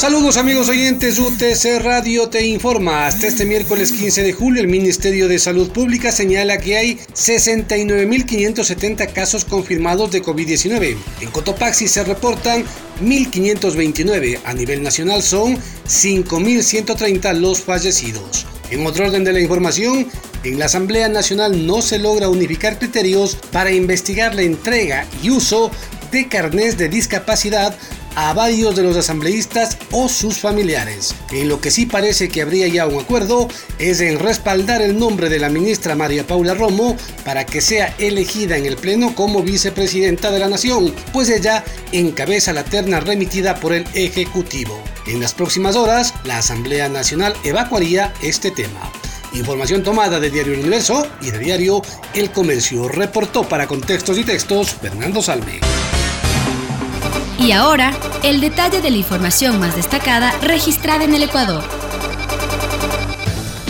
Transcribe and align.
Saludos 0.00 0.38
amigos 0.38 0.70
oyentes, 0.70 1.18
UTC 1.18 1.82
Radio 1.82 2.30
te 2.30 2.46
informa. 2.46 3.06
Hasta 3.06 3.26
este 3.26 3.44
miércoles 3.44 3.92
15 3.92 4.22
de 4.22 4.32
julio 4.32 4.62
el 4.62 4.66
Ministerio 4.66 5.28
de 5.28 5.38
Salud 5.38 5.70
Pública 5.72 6.10
señala 6.10 6.56
que 6.56 6.78
hay 6.78 6.98
69.570 7.12 9.12
casos 9.12 9.44
confirmados 9.44 10.10
de 10.10 10.22
COVID-19. 10.22 10.96
En 11.20 11.30
Cotopaxi 11.30 11.86
se 11.86 12.02
reportan 12.02 12.64
1.529. 13.02 14.38
A 14.46 14.54
nivel 14.54 14.82
nacional 14.82 15.22
son 15.22 15.58
5.130 15.86 17.34
los 17.34 17.60
fallecidos. 17.60 18.46
En 18.70 18.86
otro 18.86 19.04
orden 19.04 19.22
de 19.22 19.34
la 19.34 19.40
información, 19.40 20.06
en 20.44 20.58
la 20.58 20.64
Asamblea 20.64 21.10
Nacional 21.10 21.66
no 21.66 21.82
se 21.82 21.98
logra 21.98 22.30
unificar 22.30 22.78
criterios 22.78 23.36
para 23.52 23.70
investigar 23.70 24.34
la 24.34 24.40
entrega 24.40 25.06
y 25.22 25.28
uso 25.28 25.70
de 26.10 26.26
carnés 26.26 26.78
de 26.78 26.88
discapacidad 26.88 27.76
a 28.16 28.32
varios 28.32 28.76
de 28.76 28.82
los 28.82 28.96
asambleístas 28.96 29.78
o 29.90 30.08
sus 30.08 30.38
familiares. 30.38 31.14
En 31.32 31.48
lo 31.48 31.60
que 31.60 31.70
sí 31.70 31.86
parece 31.86 32.28
que 32.28 32.42
habría 32.42 32.68
ya 32.68 32.86
un 32.86 33.00
acuerdo 33.00 33.48
es 33.78 34.00
en 34.00 34.18
respaldar 34.18 34.82
el 34.82 34.98
nombre 34.98 35.28
de 35.28 35.38
la 35.38 35.48
ministra 35.48 35.94
María 35.94 36.26
Paula 36.26 36.54
Romo 36.54 36.96
para 37.24 37.46
que 37.46 37.60
sea 37.60 37.94
elegida 37.98 38.56
en 38.56 38.66
el 38.66 38.76
Pleno 38.76 39.14
como 39.14 39.42
vicepresidenta 39.42 40.30
de 40.30 40.38
la 40.38 40.48
Nación, 40.48 40.94
pues 41.12 41.30
ella 41.30 41.64
encabeza 41.92 42.52
la 42.52 42.64
terna 42.64 43.00
remitida 43.00 43.56
por 43.56 43.72
el 43.72 43.86
Ejecutivo. 43.94 44.80
En 45.06 45.20
las 45.20 45.34
próximas 45.34 45.76
horas, 45.76 46.14
la 46.24 46.38
Asamblea 46.38 46.88
Nacional 46.88 47.34
evacuaría 47.44 48.12
este 48.22 48.50
tema. 48.50 48.90
Información 49.32 49.82
tomada 49.82 50.18
de 50.18 50.30
Diario 50.30 50.54
El 50.54 50.82
y 51.22 51.30
de 51.30 51.38
Diario 51.38 51.82
El 52.14 52.30
Comercio. 52.30 52.88
Reportó 52.88 53.48
para 53.48 53.66
Contextos 53.66 54.18
y 54.18 54.24
Textos 54.24 54.70
Fernando 54.70 55.22
Salme. 55.22 55.60
Y 57.40 57.52
ahora, 57.52 57.94
el 58.22 58.42
detalle 58.42 58.82
de 58.82 58.90
la 58.90 58.98
información 58.98 59.58
más 59.58 59.74
destacada 59.74 60.30
registrada 60.42 61.04
en 61.04 61.14
el 61.14 61.22
Ecuador. 61.22 61.64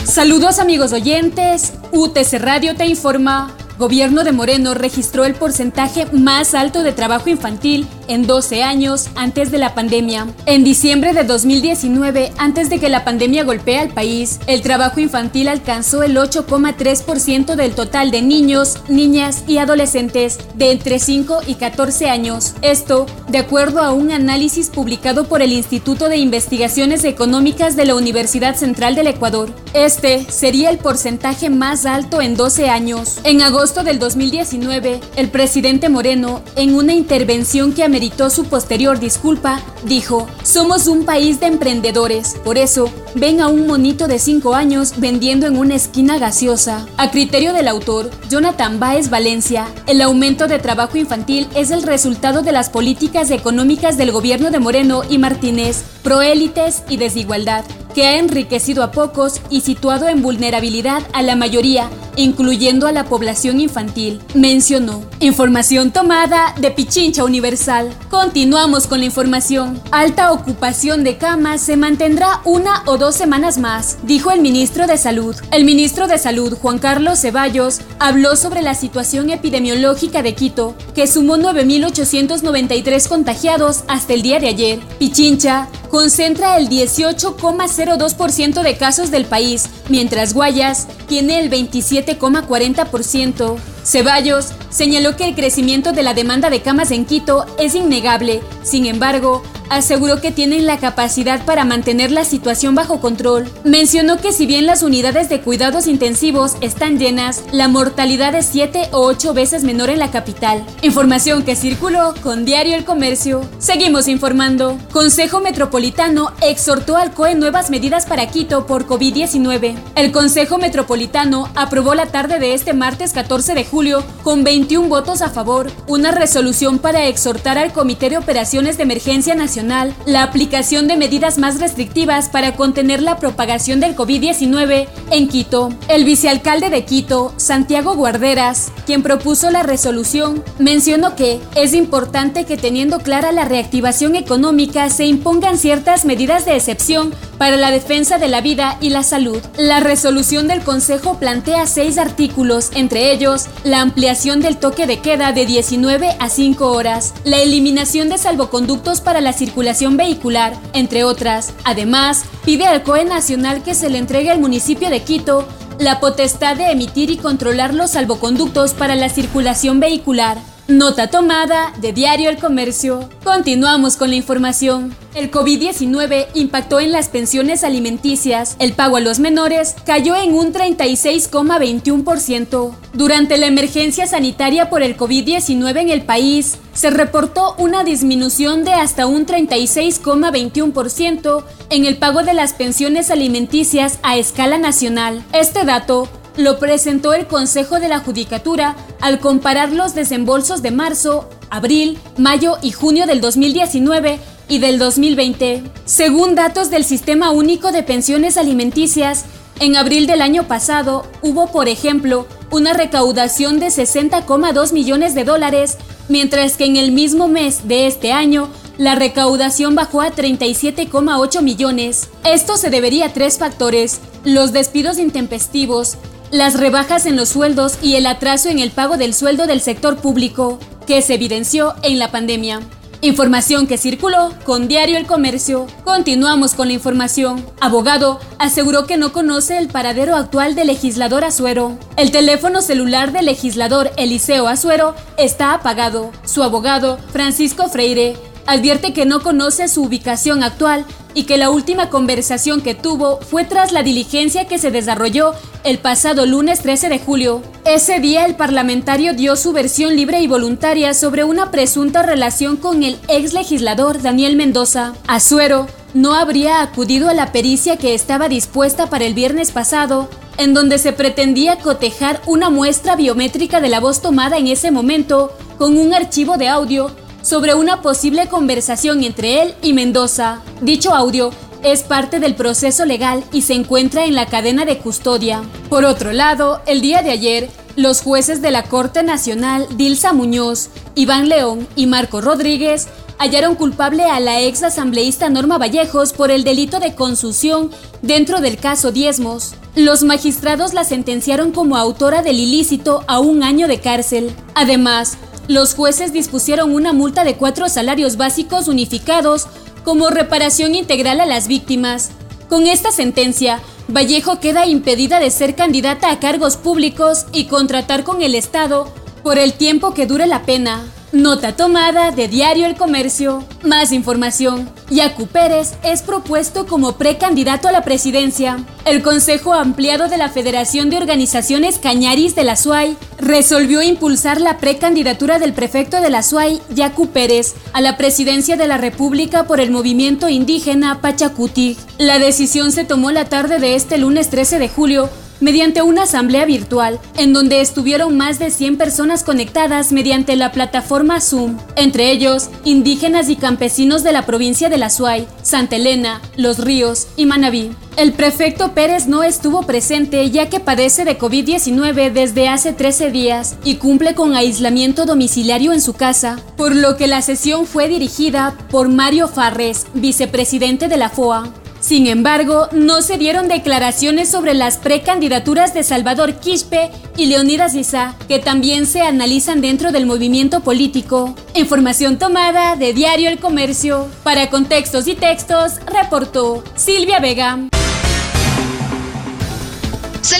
Saludos 0.03 0.59
amigos 0.59 0.91
oyentes, 0.91 1.71
UTC 1.93 2.33
Radio 2.39 2.75
te 2.75 2.85
informa. 2.85 3.55
Gobierno 3.77 4.25
de 4.25 4.33
Moreno 4.33 4.73
registró 4.73 5.23
el 5.23 5.35
porcentaje 5.35 6.05
más 6.11 6.53
alto 6.53 6.83
de 6.83 6.91
trabajo 6.91 7.29
infantil 7.29 7.87
en 8.11 8.27
12 8.27 8.61
años 8.61 9.09
antes 9.15 9.51
de 9.51 9.57
la 9.57 9.73
pandemia. 9.73 10.27
En 10.45 10.65
diciembre 10.65 11.13
de 11.13 11.23
2019, 11.23 12.33
antes 12.37 12.69
de 12.69 12.77
que 12.77 12.89
la 12.89 13.05
pandemia 13.05 13.45
golpee 13.45 13.77
al 13.77 13.89
país, 13.89 14.39
el 14.47 14.61
trabajo 14.61 14.99
infantil 14.99 15.47
alcanzó 15.47 16.03
el 16.03 16.17
8,3% 16.17 17.55
del 17.55 17.73
total 17.73 18.11
de 18.11 18.21
niños, 18.21 18.79
niñas 18.89 19.43
y 19.47 19.59
adolescentes 19.59 20.39
de 20.55 20.71
entre 20.71 20.99
5 20.99 21.39
y 21.47 21.55
14 21.55 22.09
años. 22.09 22.53
Esto, 22.61 23.05
de 23.29 23.37
acuerdo 23.37 23.79
a 23.79 23.93
un 23.93 24.11
análisis 24.11 24.69
publicado 24.69 25.29
por 25.29 25.41
el 25.41 25.53
Instituto 25.53 26.09
de 26.09 26.17
Investigaciones 26.17 27.05
Económicas 27.05 27.77
de 27.77 27.85
la 27.85 27.95
Universidad 27.95 28.55
Central 28.55 28.93
del 28.95 29.07
Ecuador. 29.07 29.53
Este 29.73 30.25
sería 30.29 30.69
el 30.69 30.79
porcentaje 30.79 31.49
más 31.49 31.85
alto 31.85 32.21
en 32.21 32.35
12 32.35 32.69
años. 32.69 33.19
En 33.23 33.41
agosto 33.41 33.83
del 33.83 33.99
2019, 33.99 34.99
el 35.15 35.29
presidente 35.29 35.87
Moreno, 35.87 36.41
en 36.57 36.75
una 36.75 36.93
intervención 36.93 37.73
que 37.73 37.83
meritó 38.01 38.31
su 38.31 38.45
posterior 38.45 38.99
disculpa, 38.99 39.61
dijo, 39.83 40.25
somos 40.41 40.87
un 40.87 41.05
país 41.05 41.39
de 41.39 41.45
emprendedores, 41.45 42.35
por 42.43 42.57
eso 42.57 42.89
ven 43.13 43.41
a 43.41 43.47
un 43.47 43.67
monito 43.67 44.07
de 44.07 44.17
5 44.17 44.55
años 44.55 44.93
vendiendo 44.97 45.45
en 45.45 45.55
una 45.55 45.75
esquina 45.75 46.17
gaseosa. 46.17 46.87
A 46.97 47.11
criterio 47.11 47.53
del 47.53 47.67
autor, 47.67 48.09
Jonathan 48.27 48.79
Baez 48.79 49.11
Valencia, 49.11 49.67
el 49.85 50.01
aumento 50.01 50.47
de 50.47 50.57
trabajo 50.57 50.97
infantil 50.97 51.47
es 51.53 51.69
el 51.69 51.83
resultado 51.83 52.41
de 52.41 52.51
las 52.51 52.71
políticas 52.71 53.29
económicas 53.29 53.99
del 53.99 54.11
gobierno 54.11 54.49
de 54.49 54.57
Moreno 54.57 55.03
y 55.07 55.19
Martínez, 55.19 55.83
proélites 56.01 56.81
y 56.89 56.97
desigualdad 56.97 57.63
que 57.93 58.05
ha 58.05 58.17
enriquecido 58.17 58.83
a 58.83 58.91
pocos 58.91 59.41
y 59.49 59.61
situado 59.61 60.07
en 60.07 60.21
vulnerabilidad 60.21 61.03
a 61.13 61.21
la 61.21 61.35
mayoría, 61.35 61.89
incluyendo 62.15 62.87
a 62.87 62.91
la 62.91 63.05
población 63.05 63.59
infantil, 63.59 64.21
mencionó. 64.33 65.03
Información 65.19 65.91
tomada 65.91 66.53
de 66.59 66.71
Pichincha 66.71 67.23
Universal. 67.23 67.93
Continuamos 68.09 68.87
con 68.87 68.99
la 68.99 69.05
información. 69.05 69.81
Alta 69.91 70.31
ocupación 70.31 71.03
de 71.03 71.17
camas 71.17 71.61
se 71.61 71.77
mantendrá 71.77 72.41
una 72.45 72.83
o 72.85 72.97
dos 72.97 73.15
semanas 73.15 73.57
más, 73.57 73.97
dijo 74.03 74.31
el 74.31 74.41
ministro 74.41 74.87
de 74.87 74.97
Salud. 74.97 75.35
El 75.51 75.65
ministro 75.65 76.07
de 76.07 76.17
Salud, 76.17 76.57
Juan 76.61 76.79
Carlos 76.79 77.19
Ceballos, 77.19 77.81
habló 77.99 78.35
sobre 78.35 78.61
la 78.61 78.73
situación 78.73 79.29
epidemiológica 79.29 80.21
de 80.23 80.35
Quito, 80.35 80.75
que 80.93 81.07
sumó 81.07 81.37
9.893 81.37 83.07
contagiados 83.07 83.83
hasta 83.87 84.13
el 84.13 84.21
día 84.21 84.39
de 84.39 84.47
ayer. 84.47 84.79
Pichincha 84.99 85.67
concentra 85.91 86.57
el 86.57 86.69
18,02% 86.69 88.63
de 88.63 88.77
casos 88.77 89.11
del 89.11 89.25
país, 89.25 89.69
mientras 89.89 90.33
Guayas 90.33 90.87
tiene 91.07 91.39
el 91.39 91.51
27,40%. 91.51 93.57
Ceballos 93.83 94.53
señaló 94.69 95.17
que 95.17 95.27
el 95.27 95.35
crecimiento 95.35 95.91
de 95.91 96.03
la 96.03 96.13
demanda 96.13 96.49
de 96.49 96.61
camas 96.61 96.91
en 96.91 97.03
Quito 97.05 97.45
es 97.59 97.75
innegable, 97.75 98.39
sin 98.63 98.85
embargo, 98.85 99.43
aseguró 99.71 100.19
que 100.19 100.31
tienen 100.31 100.65
la 100.65 100.77
capacidad 100.77 101.45
para 101.45 101.63
mantener 101.63 102.11
la 102.11 102.25
situación 102.25 102.75
bajo 102.75 102.99
control. 102.99 103.49
Mencionó 103.63 104.17
que 104.17 104.33
si 104.33 104.45
bien 104.45 104.65
las 104.65 104.83
unidades 104.83 105.29
de 105.29 105.39
cuidados 105.39 105.87
intensivos 105.87 106.57
están 106.59 106.99
llenas, 106.99 107.41
la 107.53 107.69
mortalidad 107.69 108.35
es 108.35 108.47
7 108.47 108.89
o 108.91 108.99
8 109.05 109.33
veces 109.33 109.63
menor 109.63 109.89
en 109.89 109.99
la 109.99 110.11
capital. 110.11 110.65
Información 110.81 111.43
que 111.43 111.55
circuló 111.55 112.13
con 112.21 112.43
Diario 112.43 112.75
El 112.75 112.83
Comercio. 112.83 113.49
Seguimos 113.59 114.09
informando. 114.09 114.77
Consejo 114.91 115.39
Metropolitano 115.39 116.33
exhortó 116.41 116.97
al 116.97 117.13
COE 117.13 117.35
nuevas 117.35 117.69
medidas 117.69 118.05
para 118.05 118.27
Quito 118.27 118.65
por 118.65 118.85
COVID-19. 118.85 119.75
El 119.95 120.11
Consejo 120.11 120.57
Metropolitano 120.57 121.49
aprobó 121.55 121.95
la 121.95 122.07
tarde 122.07 122.39
de 122.39 122.53
este 122.53 122.73
martes 122.73 123.13
14 123.13 123.53
de 123.55 123.63
julio 123.63 124.03
con 124.21 124.43
21 124.43 124.89
votos 124.89 125.21
a 125.21 125.29
favor 125.29 125.71
una 125.87 126.11
resolución 126.11 126.77
para 126.77 127.05
exhortar 127.05 127.57
al 127.57 127.71
Comité 127.71 128.09
de 128.09 128.17
Operaciones 128.17 128.75
de 128.75 128.83
Emergencia 128.83 129.33
Nacional 129.33 129.60
la 129.61 130.23
aplicación 130.23 130.87
de 130.87 130.97
medidas 130.97 131.37
más 131.37 131.59
restrictivas 131.59 132.29
para 132.29 132.55
contener 132.55 133.01
la 133.01 133.17
propagación 133.17 133.79
del 133.79 133.95
COVID-19 133.95 134.87
en 135.11 135.27
Quito. 135.27 135.69
El 135.87 136.03
vicealcalde 136.03 136.69
de 136.69 136.83
Quito, 136.83 137.31
Santiago 137.37 137.95
Guarderas, 137.95 138.71
quien 138.87 139.03
propuso 139.03 139.51
la 139.51 139.61
resolución, 139.61 140.43
mencionó 140.57 141.15
que 141.15 141.39
es 141.55 141.73
importante 141.73 142.45
que 142.45 142.57
teniendo 142.57 142.99
clara 142.99 143.31
la 143.31 143.45
reactivación 143.45 144.15
económica 144.15 144.89
se 144.89 145.05
impongan 145.05 145.57
ciertas 145.57 146.05
medidas 146.05 146.45
de 146.45 146.55
excepción 146.55 147.13
para 147.37 147.57
la 147.57 147.71
defensa 147.71 148.17
de 148.17 148.27
la 148.27 148.41
vida 148.41 148.77
y 148.81 148.89
la 148.89 149.03
salud. 149.03 149.41
La 149.57 149.79
resolución 149.79 150.47
del 150.47 150.61
Consejo 150.61 151.17
plantea 151.17 151.65
seis 151.67 151.97
artículos, 151.97 152.71
entre 152.75 153.11
ellos 153.11 153.47
la 153.63 153.81
ampliación 153.81 154.41
del 154.41 154.57
toque 154.57 154.85
de 154.85 154.99
queda 154.99 155.31
de 155.33 155.45
19 155.45 156.15
a 156.19 156.29
5 156.29 156.71
horas, 156.71 157.13
la 157.23 157.37
eliminación 157.37 158.09
de 158.09 158.17
salvoconductos 158.17 159.01
para 159.01 159.21
la 159.21 159.33
circulación 159.33 159.50
circulación 159.51 159.97
vehicular, 159.97 160.53
entre 160.71 161.03
otras. 161.03 161.53
Además, 161.65 162.23
pide 162.45 162.67
al 162.67 162.83
COE 162.83 163.03
Nacional 163.03 163.63
que 163.63 163.75
se 163.75 163.89
le 163.89 163.97
entregue 163.97 164.31
al 164.31 164.39
municipio 164.39 164.89
de 164.89 165.03
Quito 165.03 165.45
la 165.77 165.99
potestad 165.99 166.55
de 166.55 166.71
emitir 166.71 167.09
y 167.09 167.17
controlar 167.17 167.73
los 167.73 167.91
salvoconductos 167.91 168.73
para 168.73 168.95
la 168.95 169.09
circulación 169.09 169.81
vehicular. 169.81 170.37
Nota 170.71 171.07
tomada 171.07 171.73
de 171.81 171.91
Diario 171.91 172.29
El 172.29 172.37
Comercio. 172.37 173.09
Continuamos 173.25 173.97
con 173.97 174.09
la 174.09 174.15
información. 174.15 174.95
El 175.15 175.29
COVID-19 175.29 176.27
impactó 176.33 176.79
en 176.79 176.93
las 176.93 177.09
pensiones 177.09 177.65
alimenticias. 177.65 178.55
El 178.57 178.71
pago 178.71 178.95
a 178.95 179.01
los 179.01 179.19
menores 179.19 179.75
cayó 179.85 180.15
en 180.15 180.33
un 180.33 180.53
36,21%. 180.53 182.71
Durante 182.93 183.37
la 183.37 183.47
emergencia 183.47 184.07
sanitaria 184.07 184.69
por 184.69 184.81
el 184.81 184.95
COVID-19 184.95 185.81
en 185.81 185.89
el 185.89 186.03
país, 186.03 186.57
se 186.73 186.89
reportó 186.89 187.53
una 187.57 187.83
disminución 187.83 188.63
de 188.63 188.71
hasta 188.71 189.07
un 189.07 189.25
36,21% 189.25 191.43
en 191.69 191.85
el 191.85 191.97
pago 191.97 192.23
de 192.23 192.33
las 192.33 192.53
pensiones 192.53 193.11
alimenticias 193.11 193.99
a 194.03 194.15
escala 194.15 194.57
nacional. 194.57 195.21
Este 195.33 195.65
dato 195.65 196.07
lo 196.37 196.59
presentó 196.59 197.13
el 197.13 197.27
Consejo 197.27 197.79
de 197.79 197.87
la 197.87 197.99
Judicatura 197.99 198.75
al 198.99 199.19
comparar 199.19 199.71
los 199.71 199.95
desembolsos 199.95 200.61
de 200.61 200.71
marzo, 200.71 201.29
abril, 201.49 201.97
mayo 202.17 202.57
y 202.61 202.71
junio 202.71 203.05
del 203.05 203.21
2019 203.21 204.19
y 204.47 204.59
del 204.59 204.79
2020. 204.79 205.63
Según 205.85 206.35
datos 206.35 206.69
del 206.69 206.83
Sistema 206.83 207.31
Único 207.31 207.71
de 207.71 207.83
Pensiones 207.83 208.37
Alimenticias, 208.37 209.25
en 209.59 209.75
abril 209.75 210.07
del 210.07 210.21
año 210.21 210.47
pasado 210.47 211.05
hubo, 211.21 211.51
por 211.51 211.67
ejemplo, 211.67 212.25
una 212.49 212.73
recaudación 212.73 213.59
de 213.59 213.67
60,2 213.67 214.73
millones 214.73 215.13
de 215.13 215.23
dólares, 215.23 215.77
mientras 216.09 216.57
que 216.57 216.65
en 216.65 216.77
el 216.77 216.91
mismo 216.91 217.27
mes 217.27 217.67
de 217.67 217.87
este 217.87 218.11
año 218.11 218.49
la 218.77 218.95
recaudación 218.95 219.75
bajó 219.75 220.01
a 220.01 220.11
37,8 220.11 221.41
millones. 221.41 222.09
Esto 222.25 222.57
se 222.57 222.69
debería 222.69 223.05
a 223.05 223.13
tres 223.13 223.37
factores, 223.37 223.99
los 224.23 224.51
despidos 224.51 224.97
intempestivos, 224.97 225.97
las 226.31 226.57
rebajas 226.57 227.05
en 227.05 227.15
los 227.17 227.29
sueldos 227.29 227.77
y 227.81 227.95
el 227.95 228.05
atraso 228.05 228.49
en 228.49 228.59
el 228.59 228.71
pago 228.71 228.97
del 228.97 229.13
sueldo 229.13 229.47
del 229.47 229.61
sector 229.61 229.97
público, 229.97 230.59
que 230.87 231.01
se 231.01 231.15
evidenció 231.15 231.75
en 231.83 231.99
la 231.99 232.11
pandemia. 232.11 232.61
Información 233.03 233.65
que 233.65 233.79
circuló 233.79 234.31
con 234.43 234.67
Diario 234.67 234.95
El 234.95 235.07
Comercio. 235.07 235.65
Continuamos 235.83 236.53
con 236.53 236.67
la 236.67 236.75
información. 236.75 237.43
Abogado 237.59 238.19
aseguró 238.37 238.85
que 238.85 238.97
no 238.97 239.11
conoce 239.11 239.57
el 239.57 239.69
paradero 239.69 240.15
actual 240.15 240.53
del 240.53 240.67
legislador 240.67 241.23
Azuero. 241.23 241.79
El 241.97 242.11
teléfono 242.11 242.61
celular 242.61 243.11
del 243.11 243.25
legislador 243.25 243.91
Eliseo 243.97 244.47
Azuero 244.47 244.93
está 245.17 245.55
apagado. 245.55 246.11
Su 246.25 246.43
abogado, 246.43 246.99
Francisco 247.11 247.69
Freire, 247.69 248.15
advierte 248.45 248.93
que 248.93 249.05
no 249.05 249.21
conoce 249.21 249.67
su 249.67 249.83
ubicación 249.83 250.43
actual 250.43 250.85
y 251.13 251.23
que 251.23 251.37
la 251.37 251.49
última 251.49 251.89
conversación 251.89 252.61
que 252.61 252.73
tuvo 252.73 253.19
fue 253.19 253.43
tras 253.43 253.71
la 253.71 253.83
diligencia 253.83 254.45
que 254.45 254.57
se 254.57 254.71
desarrolló 254.71 255.33
el 255.63 255.77
pasado 255.77 256.25
lunes 256.25 256.61
13 256.61 256.89
de 256.89 256.99
julio. 256.99 257.41
Ese 257.65 257.99
día 257.99 258.25
el 258.25 258.35
parlamentario 258.35 259.13
dio 259.13 259.35
su 259.35 259.53
versión 259.53 259.95
libre 259.95 260.21
y 260.21 260.27
voluntaria 260.27 260.93
sobre 260.93 261.23
una 261.23 261.51
presunta 261.51 262.01
relación 262.01 262.57
con 262.57 262.83
el 262.83 262.97
ex 263.07 263.33
legislador 263.33 264.01
Daniel 264.01 264.35
Mendoza. 264.35 264.93
Azuero 265.07 265.67
no 265.93 266.13
habría 266.13 266.61
acudido 266.61 267.09
a 267.09 267.13
la 267.13 267.31
pericia 267.31 267.77
que 267.77 267.93
estaba 267.93 268.29
dispuesta 268.29 268.89
para 268.89 269.05
el 269.05 269.13
viernes 269.13 269.51
pasado, 269.51 270.09
en 270.37 270.53
donde 270.53 270.77
se 270.77 270.93
pretendía 270.93 271.57
cotejar 271.57 272.21
una 272.25 272.49
muestra 272.49 272.95
biométrica 272.95 273.59
de 273.59 273.69
la 273.69 273.81
voz 273.81 274.01
tomada 274.01 274.37
en 274.37 274.47
ese 274.47 274.71
momento 274.71 275.35
con 275.57 275.77
un 275.77 275.93
archivo 275.93 276.37
de 276.37 276.47
audio 276.47 276.91
sobre 277.21 277.53
una 277.53 277.81
posible 277.81 278.27
conversación 278.27 279.03
entre 279.03 279.41
él 279.41 279.53
y 279.61 279.73
Mendoza. 279.73 280.41
Dicho 280.61 280.93
audio 280.93 281.31
es 281.63 281.83
parte 281.83 282.19
del 282.19 282.35
proceso 282.35 282.85
legal 282.85 283.23
y 283.31 283.43
se 283.43 283.53
encuentra 283.53 284.05
en 284.05 284.15
la 284.15 284.25
cadena 284.25 284.65
de 284.65 284.79
custodia. 284.79 285.43
Por 285.69 285.85
otro 285.85 286.11
lado, 286.11 286.61
el 286.65 286.81
día 286.81 287.03
de 287.03 287.11
ayer, 287.11 287.49
los 287.75 288.01
jueces 288.01 288.41
de 288.41 288.51
la 288.51 288.63
Corte 288.63 289.03
Nacional, 289.03 289.67
Dilsa 289.75 290.13
Muñoz, 290.13 290.69
Iván 290.95 291.29
León 291.29 291.67
y 291.75 291.85
Marco 291.85 292.19
Rodríguez, 292.19 292.87
hallaron 293.19 293.53
culpable 293.53 294.05
a 294.05 294.19
la 294.19 294.41
ex 294.41 294.63
asambleísta 294.63 295.29
Norma 295.29 295.59
Vallejos 295.59 296.13
por 296.13 296.31
el 296.31 296.43
delito 296.43 296.79
de 296.79 296.95
consusión 296.95 297.69
dentro 298.01 298.41
del 298.41 298.57
caso 298.57 298.91
Diezmos. 298.91 299.53
Los 299.75 300.03
magistrados 300.03 300.73
la 300.73 300.83
sentenciaron 300.83 301.51
como 301.51 301.77
autora 301.77 302.23
del 302.23 302.39
ilícito 302.39 303.03
a 303.07 303.19
un 303.19 303.43
año 303.43 303.67
de 303.67 303.79
cárcel. 303.79 304.31
Además, 304.55 305.17
los 305.47 305.73
jueces 305.73 306.13
dispusieron 306.13 306.73
una 306.73 306.93
multa 306.93 307.23
de 307.23 307.35
cuatro 307.35 307.69
salarios 307.69 308.17
básicos 308.17 308.67
unificados 308.67 309.47
como 309.83 310.09
reparación 310.09 310.75
integral 310.75 311.19
a 311.19 311.25
las 311.25 311.47
víctimas. 311.47 312.11
Con 312.49 312.67
esta 312.67 312.91
sentencia, 312.91 313.59
Vallejo 313.87 314.39
queda 314.39 314.65
impedida 314.65 315.19
de 315.19 315.31
ser 315.31 315.55
candidata 315.55 316.11
a 316.11 316.19
cargos 316.19 316.57
públicos 316.57 317.25
y 317.31 317.45
contratar 317.45 318.03
con 318.03 318.21
el 318.21 318.35
Estado 318.35 318.91
por 319.23 319.37
el 319.37 319.53
tiempo 319.53 319.93
que 319.93 320.05
dure 320.05 320.27
la 320.27 320.43
pena. 320.43 320.83
Nota 321.13 321.57
tomada 321.57 322.11
de 322.11 322.29
Diario 322.29 322.65
El 322.65 322.77
Comercio. 322.77 323.43
Más 323.63 323.91
información. 323.91 324.69
Yacu 324.89 325.27
Pérez 325.27 325.73
es 325.83 326.03
propuesto 326.03 326.65
como 326.65 326.93
precandidato 326.93 327.67
a 327.67 327.73
la 327.73 327.83
presidencia. 327.83 328.63
El 328.85 329.03
Consejo 329.03 329.53
Ampliado 329.53 330.07
de 330.07 330.17
la 330.17 330.29
Federación 330.29 330.89
de 330.89 330.95
Organizaciones 330.95 331.79
Cañaris 331.79 332.33
de 332.33 332.45
la 332.45 332.55
SUAY 332.55 332.95
resolvió 333.17 333.81
impulsar 333.81 334.39
la 334.39 334.57
precandidatura 334.57 335.37
del 335.37 335.51
prefecto 335.51 335.99
de 335.99 336.11
la 336.11 336.23
SUAY, 336.23 336.61
Yacu 336.73 337.09
Pérez, 337.09 337.55
a 337.73 337.81
la 337.81 337.97
presidencia 337.97 338.55
de 338.55 338.69
la 338.69 338.77
República 338.77 339.43
por 339.47 339.59
el 339.59 339.69
movimiento 339.69 340.29
indígena 340.29 341.01
Pachacuti. 341.01 341.75
La 341.97 342.19
decisión 342.19 342.71
se 342.71 342.85
tomó 342.85 343.11
la 343.11 343.25
tarde 343.25 343.59
de 343.59 343.75
este 343.75 343.97
lunes 343.97 344.29
13 344.29 344.59
de 344.59 344.69
julio 344.69 345.09
mediante 345.41 345.81
una 345.81 346.03
asamblea 346.03 346.45
virtual 346.45 346.99
en 347.17 347.33
donde 347.33 347.59
estuvieron 347.59 348.15
más 348.15 348.39
de 348.39 348.51
100 348.51 348.77
personas 348.77 349.23
conectadas 349.23 349.91
mediante 349.91 350.35
la 350.35 350.51
plataforma 350.51 351.19
Zoom, 351.19 351.57
entre 351.75 352.11
ellos 352.11 352.49
indígenas 352.63 353.29
y 353.29 353.35
campesinos 353.35 354.03
de 354.03 354.13
la 354.13 354.25
provincia 354.25 354.69
de 354.69 354.77
La 354.77 354.89
Suay, 354.89 355.27
Santa 355.41 355.75
Elena, 355.75 356.21
Los 356.37 356.59
Ríos 356.59 357.07
y 357.17 357.25
Manabí. 357.25 357.71
El 357.97 358.13
prefecto 358.13 358.73
Pérez 358.73 359.07
no 359.07 359.21
estuvo 359.21 359.63
presente 359.63 360.29
ya 360.31 360.49
que 360.49 360.61
padece 360.61 361.03
de 361.03 361.19
COVID-19 361.19 362.11
desde 362.13 362.47
hace 362.47 362.71
13 362.71 363.11
días 363.11 363.57
y 363.65 363.75
cumple 363.75 364.15
con 364.15 364.33
aislamiento 364.33 365.05
domiciliario 365.05 365.73
en 365.73 365.81
su 365.81 365.93
casa, 365.93 366.39
por 366.55 366.73
lo 366.73 366.95
que 366.95 367.07
la 367.07 367.21
sesión 367.21 367.65
fue 367.65 367.89
dirigida 367.89 368.55
por 368.69 368.87
Mario 368.87 369.27
Farres, 369.27 369.87
vicepresidente 369.93 370.87
de 370.87 370.97
la 370.97 371.09
FOA. 371.09 371.51
Sin 371.81 372.05
embargo, 372.05 372.67
no 372.71 373.01
se 373.01 373.17
dieron 373.17 373.47
declaraciones 373.47 374.29
sobre 374.29 374.53
las 374.53 374.77
precandidaturas 374.77 375.73
de 375.73 375.83
Salvador 375.83 376.35
Quispe 376.35 376.91
y 377.17 377.25
Leonidas 377.25 377.73
Issa, 377.73 378.15
que 378.27 378.37
también 378.37 378.85
se 378.85 379.01
analizan 379.01 379.61
dentro 379.61 379.91
del 379.91 380.05
movimiento 380.05 380.61
político. 380.61 381.35
Información 381.55 382.19
tomada 382.19 382.75
de 382.75 382.93
Diario 382.93 383.29
El 383.29 383.39
Comercio. 383.39 384.07
Para 384.23 384.51
contextos 384.51 385.07
y 385.07 385.15
textos, 385.15 385.79
reportó 385.87 386.63
Silvia 386.75 387.19
Vega. 387.19 387.57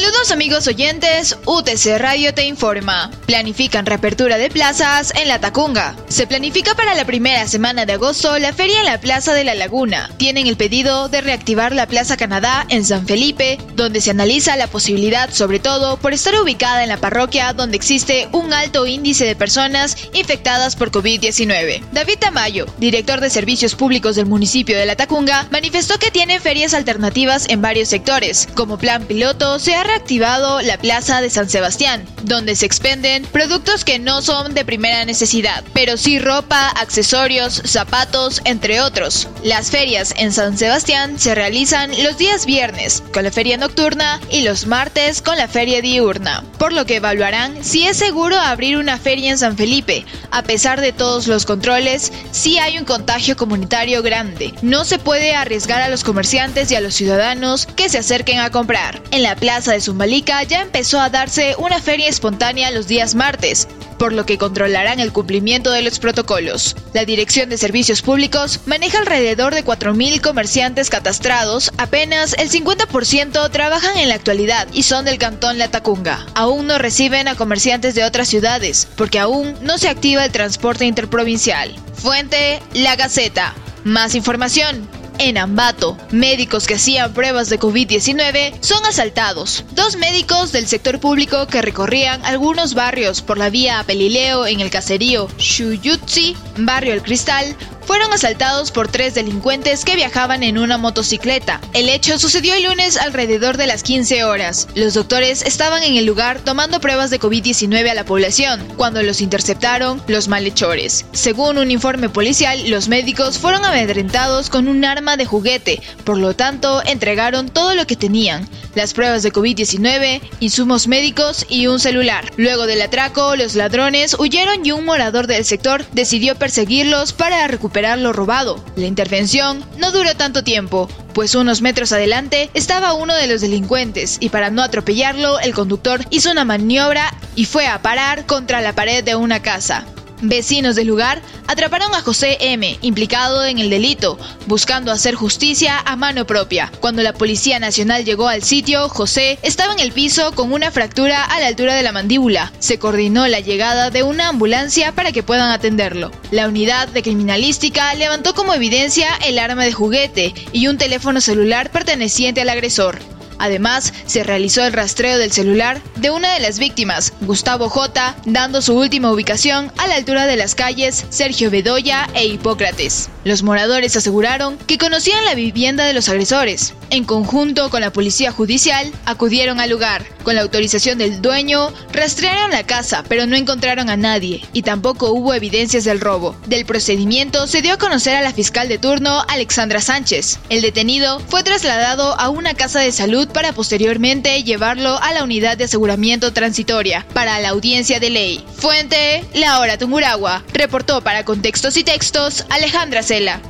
Saludos 0.02 0.32
amigos 0.32 0.68
oyentes, 0.68 1.38
UTC 1.46 2.00
Radio 2.00 2.34
te 2.34 2.48
informa. 2.48 3.12
Planifican 3.28 3.86
reapertura 3.86 4.40
de 4.40 4.50
plazas 4.50 5.14
en 5.16 5.28
La 5.28 5.40
Tacunga. 5.40 5.96
Se 6.08 6.26
planifica 6.26 6.74
para 6.74 6.96
la 6.96 7.06
primera 7.06 7.48
semana 7.48 7.86
de 7.86 7.94
agosto 7.94 8.40
la 8.40 8.52
feria 8.52 8.80
en 8.80 8.88
la 8.88 9.00
Plaza 9.00 9.36
de 9.36 9.44
la 9.44 9.54
Laguna. 9.54 10.10
Tienen 10.18 10.48
el 10.48 10.58
pedido 10.58 11.08
de 11.08 11.22
reactivar 11.22 11.76
la 11.76 11.86
Plaza 11.86 12.18
Canadá 12.18 12.66
en 12.70 12.84
San 12.84 13.06
Felipe, 13.06 13.60
donde 13.76 14.02
se 14.02 14.10
analiza 14.10 14.56
la 14.56 14.66
posibilidad, 14.66 15.30
sobre 15.32 15.60
todo, 15.60 15.98
por 15.98 16.14
estar 16.14 16.34
ubicada 16.42 16.82
en 16.82 16.90
la 16.90 16.98
parroquia 16.98 17.54
donde 17.54 17.78
existe 17.78 18.28
un 18.32 18.54
alto 18.54 18.88
índice 18.88 19.26
de 19.26 19.36
personas 19.36 19.96
infectadas 20.14 20.76
por 20.76 20.90
COVID-19. 20.90 21.84
David 21.92 22.18
Tamayo, 22.20 22.66
director 22.80 23.22
de 23.22 23.30
Servicios 23.30 23.76
Públicos 23.76 24.16
del 24.16 24.26
municipio 24.26 24.76
de 24.76 24.88
La 24.88 24.96
Tacunga, 24.96 25.48
manifestó 25.52 26.00
que 26.00 26.10
tienen 26.10 26.42
ferias 26.42 26.74
alternativas 26.74 27.48
en 27.50 27.62
varios 27.62 27.90
sectores. 27.90 28.48
Como 28.56 28.80
plan 28.80 29.06
piloto, 29.06 29.60
se 29.60 29.76
ha 29.76 29.91
reactivado 29.92 30.62
la 30.62 30.78
Plaza 30.78 31.20
de 31.20 31.30
San 31.30 31.50
Sebastián, 31.50 32.06
donde 32.24 32.56
se 32.56 32.66
expenden 32.66 33.26
productos 33.26 33.84
que 33.84 34.00
no 34.00 34.22
son 34.22 34.54
de 34.54 34.64
primera 34.64 35.04
necesidad, 35.04 35.66
pero 35.74 35.98
sí 35.98 36.18
ropa, 36.18 36.70
accesorios, 36.70 37.62
zapatos, 37.66 38.42
entre 38.46 38.80
otros. 38.80 39.28
Las 39.44 39.70
ferias 39.70 40.14
en 40.18 40.32
San 40.32 40.58
Sebastián 40.58 41.20
se 41.20 41.36
realizan 41.36 41.92
los 42.04 42.18
días 42.18 42.46
viernes, 42.46 43.04
con 43.14 43.26
la 43.26 43.32
feria 43.32 43.58
nocturna, 43.58 44.22
y 44.30 44.44
los 44.44 44.66
martes 44.66 45.22
con 45.22 45.36
la 45.36 45.50
feria 45.50 45.82
diurna, 45.82 46.46
por 46.58 46.72
lo 46.72 46.86
que 46.86 46.96
evaluarán 46.98 47.62
si 47.62 47.86
es 47.86 47.98
seguro 47.98 48.40
abrir 48.40 48.78
una 48.78 48.98
feria 48.98 49.30
en 49.30 49.38
San 49.38 49.58
Felipe. 49.58 50.06
A 50.32 50.44
pesar 50.44 50.80
de 50.80 50.94
todos 50.94 51.28
los 51.28 51.46
controles, 51.46 52.14
sí 52.32 52.60
hay 52.60 52.78
un 52.78 52.86
contagio 52.86 53.36
comunitario 53.36 54.02
grande. 54.04 54.54
No 54.62 54.86
se 54.86 55.00
puede 55.00 55.36
arriesgar 55.36 55.82
a 55.82 55.90
los 55.90 56.06
comerciantes 56.06 56.72
y 56.72 56.76
a 56.76 56.82
los 56.82 56.94
ciudadanos 56.94 57.66
que 57.66 57.90
se 57.90 57.98
acerquen 57.98 58.40
a 58.40 58.52
comprar. 58.52 59.02
En 59.12 59.24
la 59.24 59.36
plaza 59.36 59.74
de 59.74 59.81
Zumbalica 59.82 60.42
ya 60.44 60.62
empezó 60.62 61.00
a 61.00 61.10
darse 61.10 61.56
una 61.58 61.80
feria 61.80 62.08
espontánea 62.08 62.72
los 62.72 62.88
días 62.88 63.16
martes, 63.16 63.68
por 63.98 64.14
lo 64.14 64.26
que 64.26 64.38
controlarán 64.38 65.00
el 65.00 65.12
cumplimiento 65.12 65.72
de 65.72 65.82
los 65.82 66.00
protocolos. 66.00 66.76
La 66.94 67.06
Dirección 67.06 67.50
de 67.50 67.58
Servicios 67.58 68.02
Públicos 68.02 68.60
maneja 68.66 69.00
alrededor 69.00 69.54
de 69.54 69.64
4.000 69.64 70.22
comerciantes 70.22 70.90
catastrados, 70.90 71.72
apenas 71.78 72.34
el 72.40 72.50
50% 72.50 73.52
trabajan 73.52 73.98
en 73.98 74.10
la 74.10 74.16
actualidad 74.16 74.68
y 74.74 74.84
son 74.84 75.06
del 75.06 75.18
cantón 75.18 75.58
Latacunga. 75.58 76.26
Aún 76.34 76.68
no 76.68 76.78
reciben 76.78 77.28
a 77.28 77.36
comerciantes 77.36 77.94
de 77.94 78.04
otras 78.04 78.28
ciudades, 78.28 78.88
porque 78.96 79.20
aún 79.20 79.56
no 79.62 79.78
se 79.78 79.90
activa 79.90 80.26
el 80.26 80.32
transporte 80.32 80.86
interprovincial. 80.86 81.76
Fuente, 81.94 82.62
La 82.74 82.96
Gaceta. 82.96 83.54
Más 83.84 84.16
información 84.16 84.88
en 85.22 85.38
Ambato, 85.38 85.98
médicos 86.10 86.66
que 86.66 86.74
hacían 86.74 87.14
pruebas 87.14 87.48
de 87.48 87.60
COVID-19 87.60 88.54
son 88.60 88.84
asaltados. 88.86 89.64
Dos 89.72 89.96
médicos 89.96 90.52
del 90.52 90.68
sector 90.68 91.00
público 91.00 91.46
que 91.46 91.62
recorrían 91.62 92.26
algunos 92.26 92.74
barrios 92.74 93.22
por 93.22 93.38
la 93.38 93.52
vía 93.52 93.84
Pelileo 93.86 94.48
en 94.48 94.62
el 94.62 94.72
caserío 94.72 95.30
Shuyutsi, 95.38 96.36
barrio 96.58 96.94
El 96.94 97.04
Cristal, 97.04 97.56
fueron 97.92 98.14
asaltados 98.14 98.72
por 98.72 98.88
tres 98.88 99.16
delincuentes 99.16 99.84
que 99.84 99.98
viajaban 99.98 100.44
en 100.44 100.58
una 100.58 100.78
motocicleta. 100.78 101.60
El 101.74 101.90
hecho 101.90 102.18
sucedió 102.18 102.54
el 102.54 102.64
lunes 102.64 102.96
alrededor 102.96 103.58
de 103.58 103.68
las 103.68 103.84
15 103.84 104.24
horas. 104.24 104.70
Los 104.76 104.94
doctores 104.94 105.42
estaban 105.42 105.84
en 105.84 105.98
el 105.98 106.06
lugar 106.06 106.40
tomando 106.40 106.80
pruebas 106.80 107.10
de 107.10 107.20
COVID-19 107.20 107.90
a 107.90 107.94
la 107.94 108.06
población 108.06 108.66
cuando 108.78 109.04
los 109.04 109.20
interceptaron 109.20 110.02
los 110.08 110.30
malhechores. 110.30 111.06
Según 111.12 111.58
un 111.58 111.70
informe 111.70 112.08
policial, 112.08 112.70
los 112.70 112.88
médicos 112.88 113.38
fueron 113.38 113.66
amedrentados 113.66 114.50
con 114.50 114.70
un 114.70 114.86
arma 114.86 115.18
de 115.18 115.26
juguete, 115.26 115.82
por 116.06 116.18
lo 116.18 116.34
tanto 116.34 116.82
entregaron 116.86 117.50
todo 117.50 117.76
lo 117.76 117.86
que 117.88 117.98
tenían, 117.98 118.48
las 118.74 118.94
pruebas 118.94 119.22
de 119.22 119.34
COVID-19, 119.34 120.22
insumos 120.40 120.88
médicos 120.88 121.46
y 121.50 121.68
un 121.68 121.82
celular. 121.82 122.32
Luego 122.38 122.68
del 122.68 122.84
atraco, 122.84 123.36
los 123.36 123.56
ladrones 123.56 124.16
huyeron 124.18 124.66
y 124.66 124.72
un 124.72 124.86
morador 124.86 125.28
del 125.28 125.44
sector 125.44 125.86
decidió 125.92 126.36
perseguirlos 126.36 127.12
para 127.12 127.46
recuperar 127.50 127.81
lo 127.82 128.14
robado. 128.14 128.64
La 128.76 128.86
intervención 128.86 129.64
no 129.78 129.92
duró 129.92 130.16
tanto 130.16 130.44
tiempo, 130.44 130.90
pues 131.14 131.36
unos 131.36 131.62
metros 131.62 131.92
adelante 131.92 132.50
estaba 132.54 132.94
uno 132.94 133.16
de 133.16 133.28
los 133.28 133.42
delincuentes 133.42 134.18
y 134.20 134.30
para 134.30 134.50
no 134.50 134.64
atropellarlo, 134.64 135.40
el 135.40 135.54
conductor 135.54 136.06
hizo 136.10 136.32
una 136.32 136.46
maniobra 136.46 137.14
y 137.36 137.46
fue 137.46 137.68
a 137.68 137.82
parar 137.82 138.26
contra 138.26 138.62
la 138.62 138.74
pared 138.74 139.04
de 139.04 139.16
una 139.16 139.42
casa. 139.42 139.86
Vecinos 140.22 140.76
del 140.76 140.88
lugar 140.88 141.22
atraparon 141.48 141.94
a 141.96 142.02
José 142.02 142.38
M., 142.40 142.78
implicado 142.82 143.44
en 143.44 143.58
el 143.58 143.70
delito, 143.70 144.20
buscando 144.46 144.92
hacer 144.92 145.16
justicia 145.16 145.80
a 145.80 145.96
mano 145.96 146.26
propia. 146.26 146.72
Cuando 146.80 147.02
la 147.02 147.14
Policía 147.14 147.60
Nacional 147.60 148.06
llegó 148.06 148.28
al 148.28 148.44
sitio, 148.44 148.88
José 148.88 149.40
estaba 149.42 149.74
en 149.74 149.80
el 149.80 149.92
piso 149.92 150.34
con 150.34 150.54
una 150.54 150.70
fractura 150.72 151.24
a 151.24 151.40
la 151.40 151.48
altura 151.48 151.74
de 151.74 151.84
la 151.84 151.92
mandíbula. 151.92 152.52
Se 152.60 152.78
coordinó 152.78 153.28
la 153.28 153.40
llegada 153.40 153.90
de 153.90 154.04
una 154.04 154.30
ambulancia 154.30 154.92
para 154.92 155.12
que 155.12 155.24
puedan 155.24 155.50
atenderlo. 155.50 156.12
La 156.30 156.48
unidad 156.48 156.88
de 156.88 157.02
criminalística 157.02 157.94
levantó 157.96 158.34
como 158.34 158.54
evidencia 158.54 159.16
el 159.26 159.40
arma 159.40 159.64
de 159.64 159.74
juguete 159.74 160.34
y 160.52 160.68
un 160.68 160.78
teléfono 160.78 161.20
celular 161.20 161.72
perteneciente 161.72 162.42
al 162.42 162.50
agresor. 162.50 163.00
Además, 163.42 163.92
se 164.06 164.24
realizó 164.24 164.64
el 164.64 164.72
rastreo 164.72 165.18
del 165.18 165.32
celular 165.32 165.82
de 165.96 166.12
una 166.12 166.32
de 166.36 166.40
las 166.42 166.60
víctimas, 166.60 167.12
Gustavo 167.22 167.70
J., 167.70 168.16
dando 168.26 168.62
su 168.62 168.78
última 168.78 169.12
ubicación 169.12 169.72
a 169.78 169.88
la 169.88 169.96
altura 169.96 170.28
de 170.28 170.38
las 170.38 170.54
calles 170.54 171.06
Sergio 171.10 171.50
Bedoya 171.50 172.08
e 172.14 172.28
Hipócrates. 172.28 173.10
Los 173.24 173.44
moradores 173.44 173.96
aseguraron 173.96 174.58
que 174.58 174.78
conocían 174.78 175.26
la 175.26 175.36
vivienda 175.36 175.86
de 175.86 175.94
los 175.94 176.10
agresores. 176.10 176.74
En 176.90 177.04
conjunto 177.04 177.70
con 177.70 177.82
la 177.82 177.94
policía 177.94 178.32
judicial, 178.32 178.92
acudieron 179.06 179.60
al 179.60 179.70
lugar. 179.70 180.06
Con 180.24 180.36
la 180.36 180.42
autorización 180.42 180.98
del 180.98 181.22
dueño, 181.22 181.72
rastrearon 181.94 182.52
la 182.52 182.64
casa, 182.64 183.04
pero 183.08 183.26
no 183.26 183.36
encontraron 183.36 183.90
a 183.90 183.98
nadie 183.98 184.44
y 184.54 184.62
tampoco 184.64 185.12
hubo 185.12 185.34
evidencias 185.34 185.84
del 185.84 186.00
robo. 186.00 186.36
Del 186.48 186.66
procedimiento 186.66 187.48
se 187.48 187.62
dio 187.62 187.74
a 187.74 187.78
conocer 187.78 188.16
a 188.16 188.22
la 188.22 188.34
fiscal 188.34 188.68
de 188.68 188.78
turno, 188.78 189.24
Alexandra 189.28 189.82
Sánchez. 189.82 190.40
El 190.50 190.62
detenido 190.62 191.20
fue 191.20 191.44
trasladado 191.44 192.20
a 192.20 192.30
una 192.30 192.54
casa 192.54 192.80
de 192.80 192.92
salud 192.92 193.28
para 193.32 193.54
posteriormente 193.54 194.44
llevarlo 194.44 194.98
a 195.02 195.14
la 195.14 195.24
unidad 195.24 195.58
de 195.58 195.66
aseguramiento 195.66 196.34
transitoria 196.34 197.06
para 197.14 197.40
la 197.40 197.50
audiencia 197.50 198.00
de 198.00 198.10
ley. 198.10 198.46
Fuente, 198.56 199.24
La 199.34 199.60
Hora 199.60 199.78
Tunguragua. 199.78 200.44
Reportó 200.54 201.02
para 201.02 201.26
Contextos 201.26 201.78
y 201.78 201.84
Textos 201.84 202.46
Alejandra 202.50 203.04
Cela. 203.04 203.42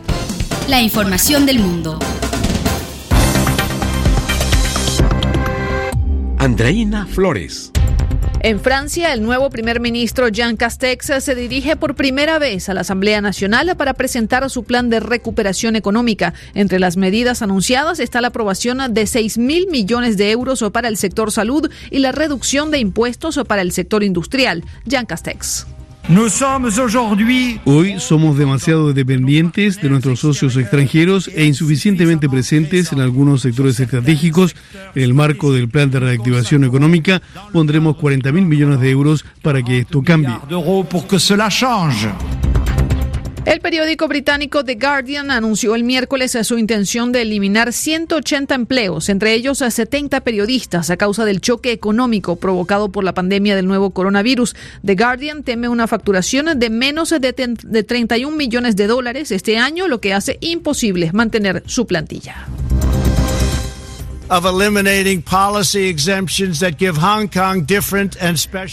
La 0.67 0.81
información 0.81 1.45
del 1.45 1.59
mundo. 1.59 1.99
Andreina 6.37 7.05
Flores. 7.05 7.71
En 8.43 8.59
Francia, 8.59 9.13
el 9.13 9.21
nuevo 9.21 9.51
primer 9.51 9.79
ministro 9.79 10.27
Jean 10.27 10.57
Castex 10.57 11.23
se 11.23 11.35
dirige 11.35 11.75
por 11.75 11.93
primera 11.93 12.39
vez 12.39 12.69
a 12.69 12.73
la 12.73 12.81
Asamblea 12.81 13.21
Nacional 13.21 13.75
para 13.77 13.93
presentar 13.93 14.49
su 14.49 14.63
plan 14.63 14.89
de 14.89 14.99
recuperación 14.99 15.75
económica. 15.75 16.33
Entre 16.55 16.79
las 16.79 16.97
medidas 16.97 17.43
anunciadas 17.43 17.99
está 17.99 18.19
la 18.19 18.29
aprobación 18.29 18.95
de 18.95 19.05
6 19.05 19.37
mil 19.37 19.67
millones 19.67 20.17
de 20.17 20.31
euros 20.31 20.65
para 20.73 20.87
el 20.87 20.97
sector 20.97 21.31
salud 21.31 21.69
y 21.91 21.99
la 21.99 22.11
reducción 22.11 22.71
de 22.71 22.79
impuestos 22.79 23.39
para 23.47 23.61
el 23.61 23.71
sector 23.71 24.03
industrial. 24.03 24.63
Jean 24.85 25.05
Castex. 25.05 25.67
Hoy 27.65 27.99
somos 27.99 28.37
demasiado 28.37 28.91
dependientes 28.91 29.81
de 29.81 29.89
nuestros 29.89 30.19
socios 30.19 30.57
extranjeros 30.57 31.29
e 31.33 31.45
insuficientemente 31.45 32.27
presentes 32.27 32.91
en 32.91 32.99
algunos 32.99 33.41
sectores 33.41 33.79
estratégicos. 33.79 34.55
En 34.95 35.03
el 35.03 35.13
marco 35.13 35.53
del 35.53 35.69
plan 35.69 35.91
de 35.91 35.99
reactivación 35.99 36.63
económica 36.63 37.21
pondremos 37.53 37.95
40 37.97 38.31
mil 38.31 38.45
millones 38.45 38.79
de 38.79 38.89
euros 38.89 39.25
para 39.41 39.61
que 39.63 39.79
esto 39.79 40.01
cambie. 40.01 40.35
El 43.43 43.59
periódico 43.59 44.07
británico 44.07 44.63
The 44.63 44.75
Guardian 44.75 45.31
anunció 45.31 45.73
el 45.73 45.83
miércoles 45.83 46.37
su 46.43 46.59
intención 46.59 47.11
de 47.11 47.23
eliminar 47.23 47.73
180 47.73 48.53
empleos, 48.53 49.09
entre 49.09 49.33
ellos 49.33 49.63
a 49.63 49.71
70 49.71 50.21
periodistas, 50.21 50.91
a 50.91 50.97
causa 50.97 51.25
del 51.25 51.41
choque 51.41 51.71
económico 51.71 52.35
provocado 52.35 52.91
por 52.91 53.03
la 53.03 53.15
pandemia 53.15 53.55
del 53.55 53.65
nuevo 53.65 53.89
coronavirus. 53.89 54.55
The 54.85 54.93
Guardian 54.93 55.41
teme 55.41 55.69
una 55.69 55.87
facturación 55.87 56.59
de 56.59 56.69
menos 56.69 57.09
de, 57.09 57.57
de 57.63 57.83
31 57.83 58.37
millones 58.37 58.75
de 58.75 58.85
dólares 58.85 59.31
este 59.31 59.57
año, 59.57 59.87
lo 59.87 59.99
que 59.99 60.13
hace 60.13 60.37
imposible 60.41 61.09
mantener 61.11 61.63
su 61.65 61.87
plantilla. 61.87 62.45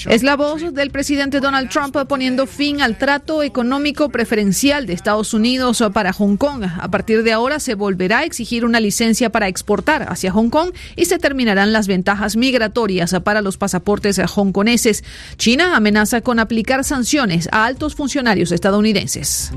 Es 0.09 0.23
la 0.23 0.37
voz 0.37 0.73
del 0.73 0.93
presidente 0.93 1.41
Donald 1.41 1.69
Trump 1.69 1.97
poniendo 2.07 2.47
fin 2.47 2.81
al 2.81 2.97
trato 2.97 3.43
económico 3.43 4.09
preferencial 4.09 4.87
de 4.87 4.93
Estados 4.93 5.35
Unidos 5.35 5.83
para 5.93 6.13
Hong 6.13 6.37
Kong. 6.37 6.63
A 6.63 6.89
partir 6.93 7.25
de 7.25 7.33
ahora 7.33 7.59
se 7.59 7.75
volverá 7.75 8.19
a 8.19 8.25
exigir 8.25 8.65
una 8.65 8.79
licencia 8.79 9.31
para 9.31 9.49
exportar 9.49 10.07
hacia 10.09 10.31
Hong 10.31 10.49
Kong 10.49 10.71
y 10.95 11.07
se 11.07 11.19
terminarán 11.19 11.73
las 11.73 11.89
ventajas 11.89 12.37
migratorias 12.37 13.17
para 13.25 13.43
los 13.43 13.57
pasaportes 13.57 14.21
hongkoneses. 14.37 15.03
China 15.39 15.75
amenaza 15.75 16.21
con 16.21 16.39
aplicar 16.39 16.85
sanciones 16.85 17.49
a 17.51 17.65
altos 17.65 17.97
funcionarios 17.97 18.53
estadounidenses. 18.53 19.51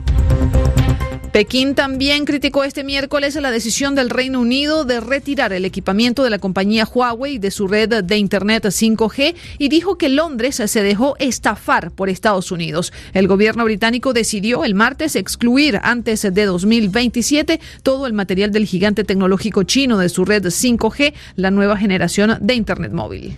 Pekín 1.31 1.75
también 1.75 2.25
criticó 2.25 2.65
este 2.65 2.83
miércoles 2.83 3.35
la 3.35 3.51
decisión 3.51 3.95
del 3.95 4.09
Reino 4.09 4.41
Unido 4.41 4.83
de 4.83 4.99
retirar 4.99 5.53
el 5.53 5.63
equipamiento 5.63 6.25
de 6.25 6.29
la 6.29 6.39
compañía 6.39 6.85
Huawei 6.85 7.37
de 7.37 7.51
su 7.51 7.69
red 7.69 8.03
de 8.03 8.17
Internet 8.17 8.65
5G 8.65 9.35
y 9.57 9.69
dijo 9.69 9.97
que 9.97 10.09
Londres 10.09 10.61
se 10.65 10.83
dejó 10.83 11.15
estafar 11.19 11.91
por 11.91 12.09
Estados 12.09 12.51
Unidos. 12.51 12.91
El 13.13 13.29
gobierno 13.29 13.63
británico 13.63 14.11
decidió 14.11 14.65
el 14.65 14.75
martes 14.75 15.15
excluir 15.15 15.79
antes 15.83 16.21
de 16.21 16.45
2027 16.45 17.61
todo 17.81 18.07
el 18.07 18.13
material 18.13 18.51
del 18.51 18.65
gigante 18.65 19.05
tecnológico 19.05 19.63
chino 19.63 19.97
de 19.99 20.09
su 20.09 20.25
red 20.25 20.43
5G, 20.43 21.13
la 21.37 21.49
nueva 21.49 21.77
generación 21.77 22.39
de 22.41 22.55
Internet 22.55 22.91
móvil. 22.91 23.37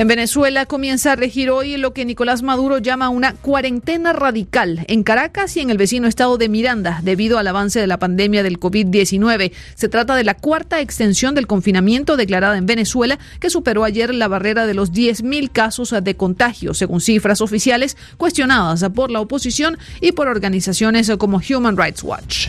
En 0.00 0.08
Venezuela 0.08 0.64
comienza 0.64 1.12
a 1.12 1.16
regir 1.16 1.50
hoy 1.50 1.76
lo 1.76 1.92
que 1.92 2.06
Nicolás 2.06 2.42
Maduro 2.42 2.78
llama 2.78 3.10
una 3.10 3.34
cuarentena 3.34 4.14
radical 4.14 4.82
en 4.88 5.02
Caracas 5.02 5.54
y 5.58 5.60
en 5.60 5.68
el 5.68 5.76
vecino 5.76 6.08
estado 6.08 6.38
de 6.38 6.48
Miranda 6.48 7.00
debido 7.02 7.36
al 7.36 7.46
avance 7.46 7.80
de 7.80 7.86
la 7.86 7.98
pandemia 7.98 8.42
del 8.42 8.58
COVID-19. 8.58 9.52
Se 9.74 9.90
trata 9.90 10.16
de 10.16 10.24
la 10.24 10.32
cuarta 10.32 10.80
extensión 10.80 11.34
del 11.34 11.46
confinamiento 11.46 12.16
declarada 12.16 12.56
en 12.56 12.64
Venezuela 12.64 13.18
que 13.40 13.50
superó 13.50 13.84
ayer 13.84 14.14
la 14.14 14.26
barrera 14.26 14.64
de 14.64 14.72
los 14.72 14.90
10.000 14.90 15.52
casos 15.52 15.94
de 16.02 16.16
contagio, 16.16 16.72
según 16.72 17.02
cifras 17.02 17.42
oficiales 17.42 17.98
cuestionadas 18.16 18.82
por 18.94 19.10
la 19.10 19.20
oposición 19.20 19.76
y 20.00 20.12
por 20.12 20.28
organizaciones 20.28 21.12
como 21.18 21.42
Human 21.46 21.76
Rights 21.76 22.02
Watch. 22.02 22.48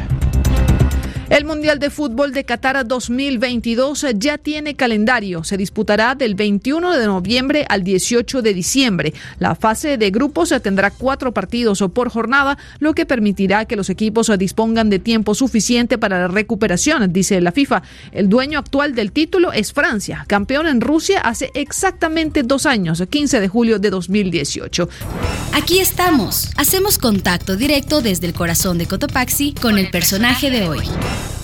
El 1.31 1.45
Mundial 1.45 1.79
de 1.79 1.89
Fútbol 1.89 2.33
de 2.33 2.43
Qatar 2.43 2.85
2022 2.85 4.05
ya 4.15 4.37
tiene 4.37 4.75
calendario. 4.75 5.45
Se 5.45 5.55
disputará 5.55 6.13
del 6.13 6.35
21 6.35 6.97
de 6.97 7.05
noviembre 7.05 7.65
al 7.69 7.85
18 7.85 8.41
de 8.41 8.53
diciembre. 8.53 9.13
La 9.39 9.55
fase 9.55 9.97
de 9.97 10.11
grupos 10.11 10.53
tendrá 10.61 10.91
cuatro 10.91 11.33
partidos 11.33 11.81
por 11.93 12.09
jornada, 12.09 12.57
lo 12.79 12.93
que 12.93 13.05
permitirá 13.05 13.63
que 13.63 13.77
los 13.77 13.89
equipos 13.89 14.29
dispongan 14.37 14.89
de 14.89 14.99
tiempo 14.99 15.33
suficiente 15.33 15.97
para 15.97 16.19
la 16.19 16.27
recuperación, 16.27 17.13
dice 17.13 17.39
la 17.39 17.53
FIFA. 17.53 17.81
El 18.11 18.27
dueño 18.27 18.59
actual 18.59 18.93
del 18.93 19.13
título 19.13 19.53
es 19.53 19.71
Francia, 19.71 20.25
campeón 20.27 20.67
en 20.67 20.81
Rusia 20.81 21.21
hace 21.21 21.49
exactamente 21.53 22.43
dos 22.43 22.65
años, 22.65 23.01
15 23.09 23.39
de 23.39 23.47
julio 23.47 23.79
de 23.79 23.89
2018. 23.89 24.89
Aquí 25.53 25.79
estamos. 25.79 26.49
Hacemos 26.57 26.97
contacto 26.97 27.55
directo 27.55 28.01
desde 28.01 28.27
el 28.27 28.33
corazón 28.33 28.77
de 28.77 28.85
Cotopaxi 28.85 29.53
con 29.53 29.77
el 29.77 29.89
personaje 29.91 30.51
de 30.51 30.67
hoy. 30.67 30.81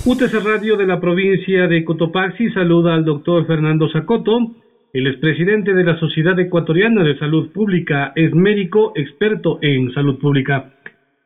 UTC 0.05 0.33
Radio 0.41 0.77
de 0.77 0.87
la 0.87 1.01
provincia 1.01 1.67
de 1.67 1.83
Cotopaxi 1.83 2.49
saluda 2.51 2.93
al 2.93 3.03
doctor 3.03 3.45
Fernando 3.45 3.89
Zacoto. 3.89 4.55
El 4.93 5.05
expresidente 5.05 5.73
de 5.73 5.83
la 5.83 5.99
Sociedad 5.99 6.39
Ecuatoriana 6.39 7.03
de 7.03 7.17
Salud 7.17 7.51
Pública 7.51 8.13
es 8.15 8.33
médico 8.33 8.93
experto 8.95 9.59
en 9.61 9.93
salud 9.93 10.17
pública. 10.17 10.71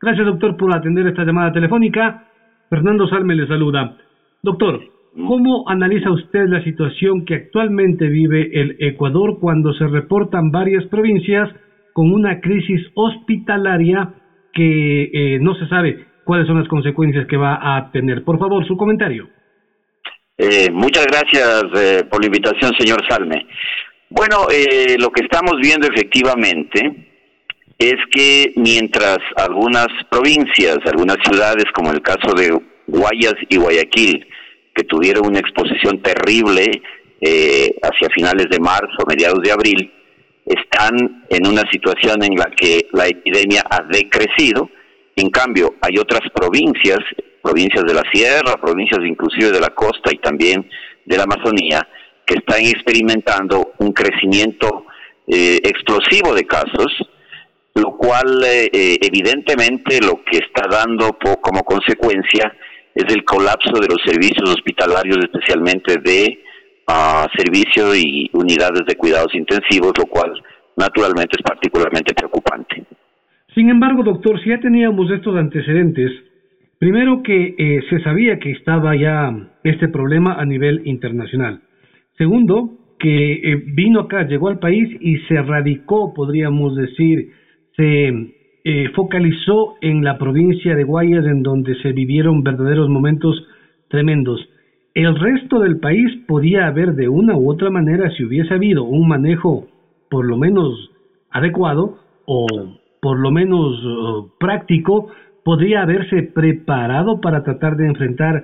Gracias, 0.01 0.25
doctor, 0.25 0.57
por 0.57 0.75
atender 0.75 1.05
esta 1.05 1.23
llamada 1.23 1.53
telefónica. 1.53 2.25
Fernando 2.71 3.07
Salme 3.07 3.35
le 3.35 3.45
saluda. 3.45 3.97
Doctor, 4.41 4.81
¿cómo 5.27 5.69
analiza 5.69 6.11
usted 6.11 6.47
la 6.47 6.63
situación 6.63 7.23
que 7.25 7.35
actualmente 7.35 8.07
vive 8.07 8.49
el 8.59 8.77
Ecuador 8.79 9.37
cuando 9.39 9.73
se 9.73 9.85
reportan 9.85 10.49
varias 10.49 10.85
provincias 10.85 11.49
con 11.93 12.11
una 12.11 12.41
crisis 12.41 12.81
hospitalaria 12.95 14.13
que 14.53 15.03
eh, 15.13 15.39
no 15.39 15.53
se 15.53 15.67
sabe 15.67 16.10
cuáles 16.31 16.47
son 16.47 16.59
las 16.59 16.69
consecuencias 16.69 17.27
que 17.27 17.35
va 17.35 17.59
a 17.61 17.91
tener. 17.91 18.23
Por 18.23 18.39
favor, 18.39 18.65
su 18.65 18.77
comentario. 18.77 19.27
Eh, 20.37 20.69
muchas 20.71 21.05
gracias 21.05 21.61
eh, 21.75 22.05
por 22.09 22.21
la 22.21 22.27
invitación, 22.27 22.71
señor 22.79 23.01
Salme. 23.09 23.45
Bueno, 24.09 24.47
eh, 24.49 24.95
lo 24.97 25.09
que 25.09 25.25
estamos 25.25 25.57
viendo 25.61 25.87
efectivamente 25.87 27.09
es 27.77 27.95
que 28.13 28.53
mientras 28.55 29.17
algunas 29.35 29.89
provincias, 30.09 30.77
algunas 30.85 31.17
ciudades, 31.21 31.65
como 31.73 31.91
el 31.91 32.01
caso 32.01 32.33
de 32.33 32.57
Guayas 32.87 33.35
y 33.49 33.57
Guayaquil, 33.57 34.25
que 34.73 34.83
tuvieron 34.85 35.27
una 35.27 35.39
exposición 35.39 36.01
terrible 36.01 36.81
hacia 37.83 38.07
finales 38.15 38.47
de 38.49 38.59
marzo, 38.61 39.05
mediados 39.05 39.41
de 39.43 39.51
abril, 39.51 39.91
están 40.45 41.25
en 41.29 41.45
una 41.45 41.63
situación 41.69 42.23
en 42.23 42.37
la 42.37 42.49
que 42.55 42.87
la 42.93 43.07
epidemia 43.07 43.63
ha 43.69 43.83
decrecido. 43.83 44.69
En 45.21 45.29
cambio, 45.29 45.75
hay 45.81 45.99
otras 45.99 46.21
provincias, 46.33 46.97
provincias 47.43 47.85
de 47.85 47.93
la 47.93 48.01
sierra, 48.11 48.59
provincias 48.59 49.01
inclusive 49.05 49.51
de 49.51 49.59
la 49.59 49.69
costa 49.69 50.09
y 50.11 50.17
también 50.17 50.67
de 51.05 51.15
la 51.15 51.25
Amazonía, 51.25 51.87
que 52.25 52.39
están 52.39 52.61
experimentando 52.61 53.73
un 53.77 53.93
crecimiento 53.93 54.87
eh, 55.27 55.59
explosivo 55.63 56.33
de 56.33 56.47
casos, 56.47 56.91
lo 57.75 57.95
cual 57.97 58.43
eh, 58.43 58.71
eh, 58.73 58.97
evidentemente 58.99 59.99
lo 60.01 60.23
que 60.23 60.39
está 60.39 60.67
dando 60.67 61.15
como 61.39 61.63
consecuencia 61.63 62.57
es 62.95 63.13
el 63.13 63.23
colapso 63.23 63.73
de 63.79 63.89
los 63.89 64.01
servicios 64.03 64.49
hospitalarios, 64.49 65.19
especialmente 65.19 65.97
de 65.97 66.39
uh, 66.87 67.27
servicio 67.37 67.93
y 67.95 68.27
unidades 68.33 68.87
de 68.87 68.95
cuidados 68.95 69.35
intensivos, 69.35 69.93
lo 69.99 70.07
cual 70.07 70.33
naturalmente 70.77 71.37
es 71.37 71.43
particularmente 71.43 72.15
preocupante. 72.15 72.83
Sin 73.53 73.69
embargo, 73.69 74.03
doctor, 74.03 74.39
si 74.41 74.49
ya 74.49 74.59
teníamos 74.59 75.11
estos 75.11 75.35
antecedentes, 75.35 76.11
primero 76.79 77.21
que 77.21 77.55
eh, 77.57 77.81
se 77.89 77.99
sabía 77.99 78.39
que 78.39 78.51
estaba 78.51 78.95
ya 78.95 79.29
este 79.63 79.89
problema 79.89 80.35
a 80.35 80.45
nivel 80.45 80.81
internacional. 80.85 81.61
Segundo, 82.17 82.77
que 82.97 83.33
eh, 83.33 83.63
vino 83.73 84.01
acá, 84.01 84.25
llegó 84.25 84.47
al 84.47 84.59
país 84.59 84.89
y 85.01 85.17
se 85.27 85.41
radicó, 85.41 86.13
podríamos 86.13 86.77
decir, 86.77 87.29
se 87.75 88.07
eh, 88.63 88.89
focalizó 88.95 89.75
en 89.81 90.03
la 90.03 90.17
provincia 90.17 90.73
de 90.75 90.83
Guayas, 90.85 91.25
en 91.25 91.43
donde 91.43 91.75
se 91.81 91.91
vivieron 91.91 92.43
verdaderos 92.43 92.87
momentos 92.87 93.35
tremendos. 93.89 94.47
El 94.93 95.19
resto 95.19 95.59
del 95.59 95.79
país 95.79 96.09
podía 96.25 96.67
haber 96.67 96.93
de 96.93 97.09
una 97.09 97.35
u 97.35 97.51
otra 97.51 97.69
manera, 97.69 98.11
si 98.11 98.23
hubiese 98.23 98.53
habido 98.53 98.83
un 98.83 99.09
manejo 99.09 99.67
por 100.09 100.25
lo 100.25 100.37
menos 100.37 100.91
adecuado 101.31 101.97
o 102.25 102.47
por 103.01 103.19
lo 103.19 103.31
menos 103.31 103.83
uh, 103.83 104.29
práctico, 104.39 105.11
podría 105.43 105.81
haberse 105.81 106.23
preparado 106.23 107.19
para 107.19 107.43
tratar 107.43 107.75
de 107.75 107.87
enfrentar 107.87 108.43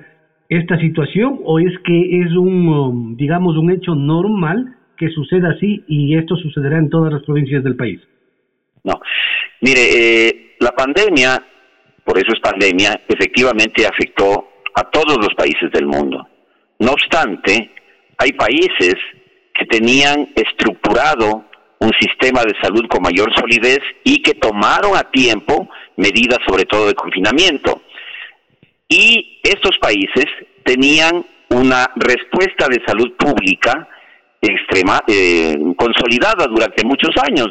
esta 0.50 0.80
situación 0.80 1.40
o 1.44 1.60
es 1.60 1.74
que 1.86 2.22
es 2.22 2.32
un, 2.32 2.68
um, 2.68 3.16
digamos, 3.16 3.56
un 3.56 3.72
hecho 3.72 3.94
normal 3.96 4.76
que 4.98 5.10
suceda 5.10 5.50
así 5.52 5.84
y 5.88 6.18
esto 6.18 6.36
sucederá 6.38 6.80
en 6.80 6.90
todas 6.90 7.14
las 7.14 7.24
provincias 7.24 7.64
del 7.64 7.76
país? 7.76 8.02
No, 8.84 9.00
mire, 9.62 9.82
eh, 9.82 10.56
la 10.60 10.72
pandemia, 10.72 11.38
por 12.04 12.18
eso 12.18 12.34
es 12.34 12.40
pandemia, 12.40 13.02
efectivamente 13.08 13.86
afectó 13.86 14.48
a 14.74 14.90
todos 14.90 15.18
los 15.18 15.34
países 15.36 15.72
del 15.72 15.86
mundo. 15.86 16.28
No 16.80 16.92
obstante, 16.92 17.72
hay 18.18 18.32
países 18.34 18.96
que 19.54 19.66
tenían 19.66 20.30
estructurado 20.36 21.46
un 21.80 21.92
sistema 22.00 22.44
de 22.44 22.54
salud 22.62 22.86
con 22.90 23.02
mayor 23.02 23.34
solidez 23.36 23.80
y 24.04 24.22
que 24.22 24.34
tomaron 24.34 24.96
a 24.96 25.10
tiempo 25.12 25.70
medidas 25.96 26.40
sobre 26.48 26.66
todo 26.66 26.88
de 26.88 26.94
confinamiento. 26.94 27.82
Y 28.90 29.40
estos 29.44 29.78
países 29.80 30.26
tenían 30.64 31.26
una 31.50 31.88
respuesta 31.96 32.68
de 32.68 32.82
salud 32.86 33.14
pública 33.18 33.88
extrema, 34.42 35.02
eh, 35.08 35.56
consolidada 35.76 36.48
durante 36.48 36.86
muchos 36.86 37.12
años. 37.24 37.48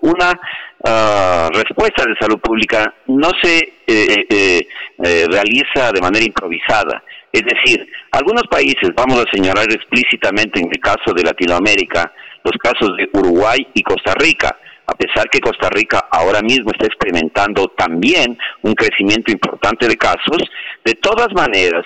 una 0.00 0.40
ah, 0.84 1.48
respuesta 1.52 2.04
de 2.04 2.14
salud 2.20 2.38
pública 2.40 2.92
no 3.06 3.30
se 3.42 3.58
eh, 3.86 4.26
eh, 4.28 5.26
realiza 5.30 5.92
de 5.92 6.00
manera 6.00 6.24
improvisada. 6.24 7.02
Es 7.32 7.42
decir, 7.42 7.86
algunos 8.12 8.44
países, 8.50 8.90
vamos 8.96 9.20
a 9.20 9.30
señalar 9.30 9.70
explícitamente 9.70 10.60
en 10.60 10.68
el 10.70 10.80
caso 10.80 11.12
de 11.14 11.22
Latinoamérica, 11.22 12.12
los 12.48 12.56
casos 12.58 12.96
de 12.96 13.08
Uruguay 13.12 13.58
y 13.74 13.82
Costa 13.82 14.14
Rica, 14.14 14.56
a 14.86 14.94
pesar 14.94 15.28
que 15.28 15.40
Costa 15.40 15.68
Rica 15.70 16.08
ahora 16.10 16.40
mismo 16.40 16.70
está 16.72 16.86
experimentando 16.86 17.68
también 17.76 18.38
un 18.62 18.74
crecimiento 18.74 19.30
importante 19.30 19.86
de 19.86 19.96
casos, 19.96 20.38
de 20.84 20.94
todas 20.94 21.28
maneras, 21.34 21.84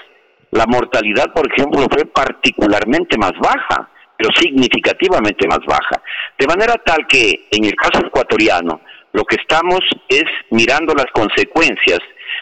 la 0.52 0.66
mortalidad, 0.66 1.32
por 1.32 1.50
ejemplo, 1.50 1.86
fue 1.90 2.04
particularmente 2.04 3.16
más 3.18 3.32
baja, 3.40 3.88
pero 4.16 4.30
significativamente 4.38 5.48
más 5.48 5.60
baja. 5.66 6.00
De 6.38 6.46
manera 6.46 6.74
tal 6.84 7.06
que 7.08 7.48
en 7.50 7.64
el 7.64 7.74
caso 7.74 8.06
ecuatoriano, 8.06 8.80
lo 9.12 9.24
que 9.24 9.36
estamos 9.36 9.80
es 10.08 10.24
mirando 10.50 10.94
las 10.94 11.06
consecuencias 11.12 11.98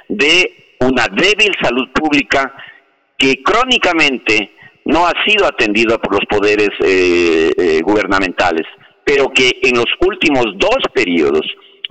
de 0.08 0.76
una 0.80 1.06
débil 1.08 1.52
salud 1.62 1.88
pública 1.92 2.52
que 3.16 3.42
crónicamente 3.42 4.52
no 4.84 5.06
ha 5.06 5.12
sido 5.26 5.46
atendida 5.46 5.98
por 5.98 6.14
los 6.14 6.26
poderes 6.26 6.70
eh, 6.84 7.52
eh, 7.56 7.80
gubernamentales, 7.82 8.66
pero 9.04 9.28
que 9.28 9.50
en 9.62 9.76
los 9.76 9.86
últimos 10.00 10.46
dos 10.56 10.78
periodos 10.94 11.42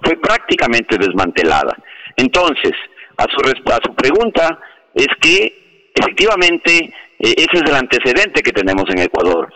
fue 0.04 0.16
prácticamente 0.18 0.98
desmantelada. 0.98 1.76
Entonces, 2.16 2.74
a 3.18 3.24
su, 3.24 3.72
a 3.72 3.80
su 3.84 3.94
pregunta 3.96 4.60
es 4.94 5.08
que 5.22 5.92
efectivamente 5.94 6.94
eh, 7.20 7.36
ese 7.38 7.50
es 7.54 7.64
el 7.70 7.76
antecedente 7.76 8.42
que 8.42 8.52
tenemos 8.52 8.86
en 8.90 9.00
Ecuador. 9.00 9.52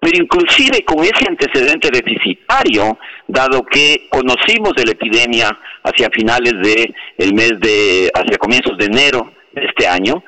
Pero 0.00 0.16
inclusive 0.22 0.82
con 0.84 1.00
ese 1.00 1.26
antecedente 1.28 1.90
deficitario, 1.92 2.98
dado 3.28 3.62
que 3.62 4.08
conocimos 4.10 4.72
de 4.74 4.86
la 4.86 4.92
epidemia 4.92 5.50
hacia 5.84 6.08
finales 6.10 6.54
de 6.62 6.94
el 7.18 7.34
mes 7.34 7.52
de, 7.60 8.10
hacia 8.14 8.38
comienzos 8.38 8.78
de 8.78 8.86
enero 8.86 9.32
de 9.52 9.66
este 9.66 9.86
año, 9.86 10.22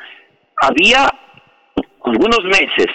había 0.61 1.09
algunos 2.05 2.45
meses 2.45 2.87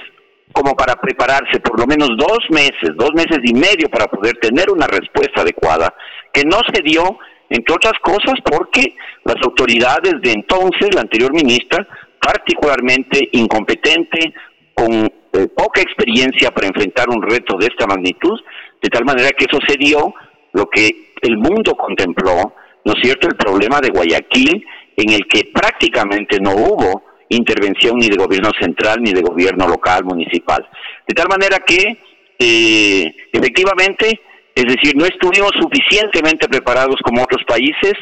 como 0.52 0.76
para 0.76 0.96
prepararse, 0.96 1.60
por 1.60 1.80
lo 1.80 1.86
menos 1.86 2.10
dos 2.18 2.40
meses, 2.50 2.96
dos 2.96 3.12
meses 3.14 3.40
y 3.44 3.54
medio 3.54 3.90
para 3.90 4.08
poder 4.08 4.38
tener 4.38 4.72
una 4.72 4.88
respuesta 4.88 5.42
adecuada, 5.42 5.94
que 6.34 6.44
no 6.44 6.60
se 6.74 6.82
dio, 6.82 7.20
entre 7.50 7.76
otras 7.76 7.94
cosas, 8.02 8.36
porque 8.44 8.96
las 9.24 9.36
autoridades 9.44 10.14
de 10.22 10.32
entonces, 10.32 10.94
la 10.96 11.02
anterior 11.02 11.34
ministra, 11.34 11.86
particularmente 12.20 13.30
incompetente, 13.34 14.34
con 14.74 14.94
eh, 14.94 15.48
poca 15.56 15.82
experiencia 15.82 16.52
para 16.52 16.68
enfrentar 16.68 17.10
un 17.10 17.22
reto 17.22 17.58
de 17.58 17.68
esta 17.68 17.86
magnitud, 17.86 18.40
de 18.82 18.90
tal 18.90 19.06
manera 19.06 19.30
que 19.32 19.46
eso 19.46 19.60
se 19.68 19.76
dio 19.78 20.14
lo 20.54 20.68
que 20.70 21.14
el 21.22 21.38
mundo 21.38 21.76
contempló, 21.76 22.54
¿no 22.84 22.94
es 22.94 23.00
cierto?, 23.02 23.28
el 23.28 23.36
problema 23.36 23.80
de 23.82 23.90
Guayaquil, 23.90 24.66
en 24.96 25.10
el 25.12 25.28
que 25.28 25.52
prácticamente 25.54 26.40
no 26.40 26.52
hubo 26.52 27.04
intervención 27.30 27.98
ni 27.98 28.08
de 28.08 28.18
gobierno 28.18 28.52
central 28.60 28.98
ni 29.02 29.12
de 29.12 29.22
gobierno 29.22 29.68
local, 29.68 30.04
municipal. 30.06 30.68
De 31.08 31.14
tal 31.14 31.28
manera 31.30 31.60
que, 31.60 31.98
eh, 32.40 33.16
efectivamente, 33.32 34.20
es 34.56 34.66
decir, 34.66 34.96
no 34.96 35.06
estuvimos 35.06 35.52
suficientemente 35.60 36.48
preparados 36.48 36.98
como 37.04 37.24
otros 37.24 37.44
países 37.46 37.94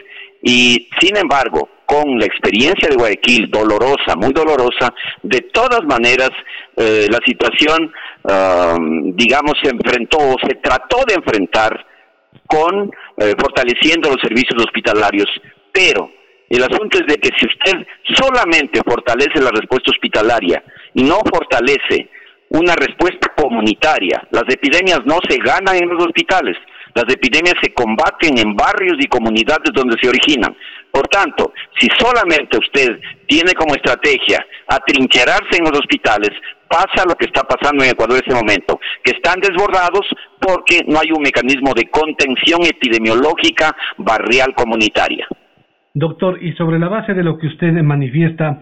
y, 0.42 0.88
sin 1.00 1.18
embargo, 1.18 1.70
con 1.86 2.18
la 2.18 2.26
experiencia 2.26 2.90
de 2.90 2.96
Guayaquil, 2.96 3.50
dolorosa, 3.52 4.16
muy 4.16 4.32
dolorosa, 4.34 4.94
de 5.22 5.42
todas 5.42 5.84
maneras, 5.84 6.32
eh, 6.78 7.08
la 7.10 7.20
situación, 7.26 7.92
digamos, 9.16 9.54
se 9.62 9.70
enfrentó 9.70 10.18
o 10.18 10.36
se 10.42 10.56
trató 10.56 11.04
de 11.08 11.14
enfrentar 11.14 11.86
con 12.48 12.92
eh, 13.18 13.34
fortaleciendo 13.40 14.10
los 14.10 14.22
servicios 14.22 14.62
hospitalarios, 14.64 15.28
pero 15.72 16.10
el 16.50 16.64
asunto 16.64 17.00
es 17.00 17.08
de 17.08 17.18
que 17.18 17.30
si 17.38 17.46
usted 17.46 17.88
solamente 18.16 18.82
fortalece 18.86 19.42
la 19.42 19.52
respuesta 19.52 19.92
hospitalaria 19.92 20.64
y 20.94 21.04
no 21.04 21.20
fortalece 21.32 22.10
una 22.50 22.76
respuesta 22.76 23.34
comunitaria, 23.36 24.22
las 24.32 24.44
epidemias 24.50 25.00
no 25.06 25.18
se 25.28 25.38
ganan 25.38 25.76
en 25.76 25.90
los 25.90 26.06
hospitales, 26.06 26.56
las 26.94 27.06
epidemias 27.12 27.56
se 27.62 27.74
combaten 27.74 28.38
en 28.38 28.56
barrios 28.56 28.96
y 29.00 29.08
comunidades 29.08 29.72
donde 29.74 29.98
se 30.00 30.08
originan. 30.08 30.56
Por 30.92 31.08
tanto, 31.08 31.52
si 31.78 31.88
solamente 32.00 32.58
usted 32.58 33.00
tiene 33.28 33.54
como 33.54 33.76
estrategia 33.76 34.46
atrincherarse 34.68 35.58
en 35.58 35.66
los 35.66 35.80
hospitales, 35.80 36.30
pasa 36.70 37.06
lo 37.08 37.16
que 37.16 37.26
está 37.26 37.44
pasando 37.44 37.84
en 37.84 37.92
Ecuador 37.92 38.18
en 38.18 38.24
este 38.24 38.36
momento, 38.36 38.80
que 39.04 39.12
están 39.12 39.42
desbordados 39.42 40.08
porque 40.40 40.84
no 40.88 41.00
hay 41.00 41.12
un 41.12 41.22
mecanismo 41.22 41.74
de 41.74 41.90
contención 41.90 42.64
epidemiológica 42.64 43.76
barrial 43.98 44.54
comunitaria. 44.56 45.28
Doctor, 45.96 46.44
y 46.44 46.52
sobre 46.56 46.78
la 46.78 46.90
base 46.90 47.14
de 47.14 47.24
lo 47.24 47.38
que 47.38 47.48
usted 47.48 47.72
manifiesta, 47.82 48.60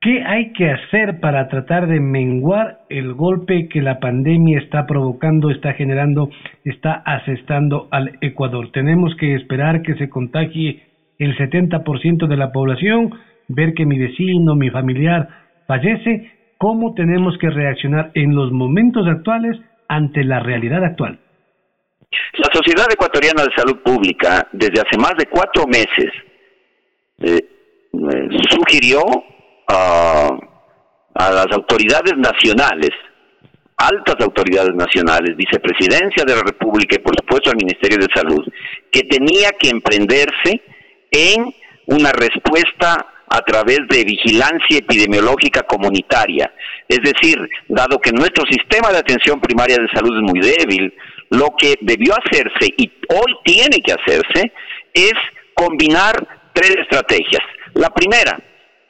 ¿qué 0.00 0.24
hay 0.24 0.54
que 0.54 0.70
hacer 0.70 1.20
para 1.20 1.48
tratar 1.48 1.86
de 1.86 2.00
menguar 2.00 2.78
el 2.88 3.12
golpe 3.12 3.68
que 3.68 3.82
la 3.82 4.00
pandemia 4.00 4.58
está 4.58 4.86
provocando, 4.86 5.50
está 5.50 5.74
generando, 5.74 6.30
está 6.64 6.94
asestando 7.04 7.88
al 7.90 8.16
Ecuador? 8.22 8.72
¿Tenemos 8.72 9.14
que 9.16 9.34
esperar 9.34 9.82
que 9.82 9.96
se 9.96 10.08
contagie 10.08 10.82
el 11.18 11.36
70% 11.36 12.26
de 12.26 12.36
la 12.38 12.52
población, 12.52 13.10
ver 13.48 13.74
que 13.74 13.84
mi 13.84 13.98
vecino, 13.98 14.54
mi 14.54 14.70
familiar 14.70 15.28
fallece, 15.66 16.32
¿cómo 16.56 16.94
tenemos 16.94 17.36
que 17.36 17.50
reaccionar 17.50 18.12
en 18.14 18.34
los 18.34 18.50
momentos 18.50 19.06
actuales 19.06 19.60
ante 19.88 20.24
la 20.24 20.40
realidad 20.40 20.82
actual? 20.84 21.18
La 22.38 22.48
Sociedad 22.50 22.86
Ecuatoriana 22.90 23.42
de 23.44 23.54
Salud 23.54 23.82
Pública, 23.84 24.48
desde 24.52 24.80
hace 24.80 24.98
más 24.98 25.14
de 25.18 25.26
cuatro 25.26 25.66
meses, 25.66 26.10
eh, 27.20 27.38
eh, 27.92 28.28
sugirió 28.50 29.02
a 29.68 30.30
las 31.14 31.46
autoridades 31.52 32.14
nacionales, 32.16 32.90
altas 33.76 34.16
autoridades 34.20 34.74
nacionales, 34.74 35.36
vicepresidencia 35.36 36.24
de 36.24 36.34
la 36.34 36.42
República 36.42 36.96
y 36.96 37.02
por 37.02 37.14
supuesto 37.16 37.50
al 37.50 37.56
Ministerio 37.56 37.98
de 37.98 38.08
Salud, 38.14 38.46
que 38.90 39.02
tenía 39.02 39.50
que 39.58 39.70
emprenderse 39.70 40.60
en 41.10 41.52
una 41.86 42.12
respuesta 42.12 43.06
a 43.32 43.40
través 43.42 43.78
de 43.88 44.04
vigilancia 44.04 44.78
epidemiológica 44.78 45.62
comunitaria. 45.62 46.52
Es 46.88 46.98
decir, 46.98 47.38
dado 47.68 47.98
que 48.00 48.10
nuestro 48.12 48.44
sistema 48.50 48.90
de 48.90 48.98
atención 48.98 49.40
primaria 49.40 49.76
de 49.76 49.88
salud 49.94 50.16
es 50.16 50.22
muy 50.22 50.40
débil, 50.40 50.92
lo 51.30 51.54
que 51.56 51.76
debió 51.80 52.12
hacerse 52.14 52.74
y 52.76 52.90
hoy 53.08 53.36
tiene 53.44 53.80
que 53.84 53.92
hacerse 53.92 54.52
es 54.92 55.14
combinar 55.54 56.39
tres 56.52 56.76
estrategias. 56.76 57.42
La 57.74 57.90
primera, 57.90 58.38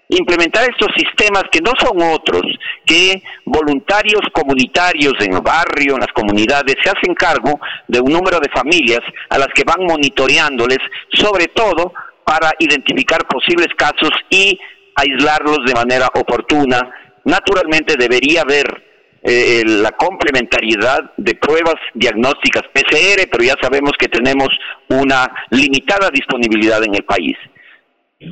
implementar 0.09 0.69
estos 0.69 0.89
sistemas 0.97 1.45
que 1.53 1.61
no 1.61 1.73
son 1.79 2.03
otros 2.03 2.43
que 2.85 3.23
voluntarios 3.45 4.23
comunitarios 4.33 5.15
en 5.21 5.35
el 5.35 5.41
barrio, 5.41 5.95
en 5.95 6.01
las 6.01 6.13
comunidades, 6.13 6.77
se 6.83 6.91
hacen 6.91 7.15
cargo 7.15 7.61
de 7.87 8.01
un 8.01 8.13
número 8.13 8.41
de 8.41 8.51
familias 8.53 9.01
a 9.29 9.39
las 9.39 9.49
que 9.55 9.65
van 9.65 9.85
monitoreándoles, 9.87 10.79
sobre 11.13 11.47
todo 11.49 11.93
para 12.25 12.53
identificar 12.59 13.27
posibles 13.27 13.69
casos 13.77 14.11
y 14.31 14.59
aislarlos 14.97 15.59
de 15.67 15.75
manera 15.75 16.09
oportuna. 16.15 16.81
Naturalmente 17.25 17.97
debería 17.97 18.43
haber 18.43 18.90
eh, 19.23 19.63
la 19.67 19.93
complementariedad 19.93 21.13
de 21.17 21.35
pruebas 21.35 21.75
diagnósticas 21.95 22.63
PCR, 22.73 23.29
pero 23.31 23.45
ya 23.45 23.55
sabemos 23.61 23.93
que 23.99 24.09
tenemos 24.09 24.49
una 24.89 25.31
limitada 25.51 26.09
disponibilidad 26.11 26.83
en 26.83 26.95
el 26.95 27.05
país. 27.05 27.37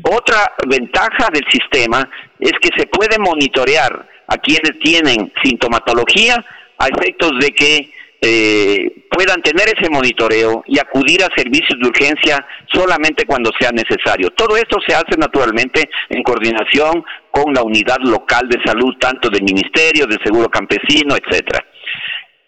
Otra 0.02 0.54
ventaja 0.66 1.28
del 1.32 1.44
sistema 1.50 2.08
es 2.38 2.52
que 2.60 2.70
se 2.76 2.86
puede 2.86 3.18
monitorear 3.18 4.06
a 4.26 4.36
quienes 4.36 4.78
tienen 4.80 5.32
sintomatología 5.42 6.44
a 6.78 6.88
efectos 6.88 7.32
de 7.40 7.50
que 7.50 7.90
eh, 8.20 9.04
puedan 9.10 9.40
tener 9.42 9.68
ese 9.68 9.90
monitoreo 9.90 10.64
y 10.66 10.78
acudir 10.78 11.22
a 11.22 11.28
servicios 11.36 11.78
de 11.80 11.88
urgencia 11.88 12.44
solamente 12.72 13.24
cuando 13.24 13.50
sea 13.58 13.70
necesario. 13.70 14.30
Todo 14.30 14.56
esto 14.56 14.78
se 14.86 14.94
hace 14.94 15.16
naturalmente 15.16 15.88
en 16.08 16.22
coordinación 16.22 17.04
con 17.30 17.54
la 17.54 17.62
unidad 17.62 17.98
local 18.02 18.48
de 18.48 18.62
salud, 18.64 18.94
tanto 18.98 19.28
del 19.28 19.42
Ministerio, 19.42 20.06
del 20.06 20.18
Seguro 20.24 20.48
Campesino, 20.48 21.14
etcétera. 21.16 21.64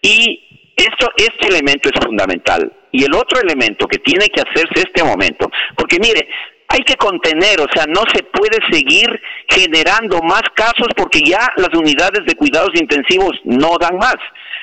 Y 0.01 0.73
esto, 0.75 1.09
este 1.15 1.47
elemento 1.47 1.89
es 1.89 1.99
fundamental. 2.03 2.71
Y 2.91 3.05
el 3.05 3.13
otro 3.13 3.39
elemento 3.39 3.87
que 3.87 3.99
tiene 3.99 4.27
que 4.27 4.41
hacerse 4.41 4.87
este 4.87 5.03
momento, 5.03 5.49
porque 5.77 5.97
mire, 5.99 6.27
hay 6.67 6.83
que 6.85 6.95
contener, 6.95 7.59
o 7.59 7.67
sea, 7.73 7.85
no 7.87 8.03
se 8.13 8.23
puede 8.23 8.59
seguir 8.71 9.07
generando 9.49 10.19
más 10.21 10.43
casos 10.55 10.87
porque 10.95 11.19
ya 11.19 11.49
las 11.57 11.69
unidades 11.73 12.25
de 12.25 12.35
cuidados 12.35 12.71
intensivos 12.75 13.31
no 13.43 13.77
dan 13.79 13.97
más. 13.97 14.15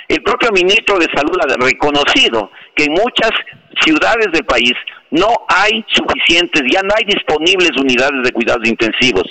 El 0.08 0.22
propio 0.22 0.50
ministro 0.52 0.98
de 0.98 1.06
Salud 1.14 1.36
ha 1.38 1.64
reconocido 1.64 2.50
que 2.74 2.84
en 2.84 2.92
muchas 2.92 3.30
ciudades 3.84 4.26
del 4.32 4.44
país 4.44 4.72
no 5.10 5.28
hay 5.48 5.84
suficientes, 5.88 6.62
ya 6.72 6.80
no 6.82 6.94
hay 6.96 7.04
disponibles 7.04 7.72
unidades 7.78 8.22
de 8.24 8.32
cuidados 8.32 8.66
intensivos. 8.66 9.24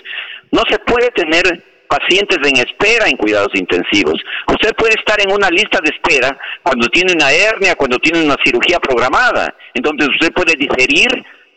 No 0.52 0.62
se 0.70 0.78
puede 0.80 1.10
tener 1.12 1.44
pacientes 1.88 2.38
en 2.44 2.58
espera 2.58 3.08
en 3.08 3.18
cuidados 3.18 3.54
intensivos. 3.56 4.22
Usted 4.48 4.74
puede 4.76 4.94
estar 4.94 5.20
en 5.20 5.32
una 5.32 5.50
lista 5.50 5.80
de 5.82 5.90
espera 5.90 6.38
cuando 6.62 6.88
tiene 6.90 7.14
una 7.14 7.32
hernia, 7.32 7.76
cuando 7.76 7.98
tiene 7.98 8.24
una 8.24 8.36
cirugía 8.44 8.80
programada. 8.80 9.56
Entonces 9.74 10.10
usted 10.10 10.32
puede 10.34 10.56
diferir 10.56 11.08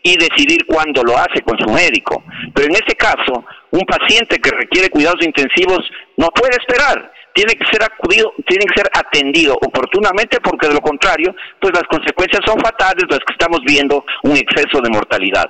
y 0.03 0.17
decidir 0.17 0.65
cuándo 0.65 1.03
lo 1.03 1.15
hace 1.17 1.41
con 1.43 1.59
su 1.59 1.69
médico. 1.69 2.23
Pero 2.55 2.69
en 2.69 2.75
este 2.75 2.95
caso, 2.95 3.45
un 3.69 3.81
paciente 3.81 4.39
que 4.39 4.49
requiere 4.49 4.89
cuidados 4.89 5.23
intensivos 5.23 5.79
no 6.17 6.27
puede 6.29 6.57
esperar, 6.57 7.11
tiene 7.33 7.53
que 7.53 7.65
ser 7.71 7.83
acudido, 7.83 8.33
tiene 8.47 8.65
que 8.65 8.81
ser 8.81 8.89
atendido 8.93 9.55
oportunamente 9.55 10.39
porque 10.41 10.67
de 10.67 10.73
lo 10.73 10.81
contrario, 10.81 11.35
pues 11.59 11.73
las 11.73 11.83
consecuencias 11.83 12.41
son 12.45 12.59
fatales, 12.59 13.05
las 13.09 13.19
que 13.19 13.33
estamos 13.33 13.59
viendo 13.65 14.03
un 14.23 14.37
exceso 14.37 14.81
de 14.81 14.89
mortalidad. 14.89 15.49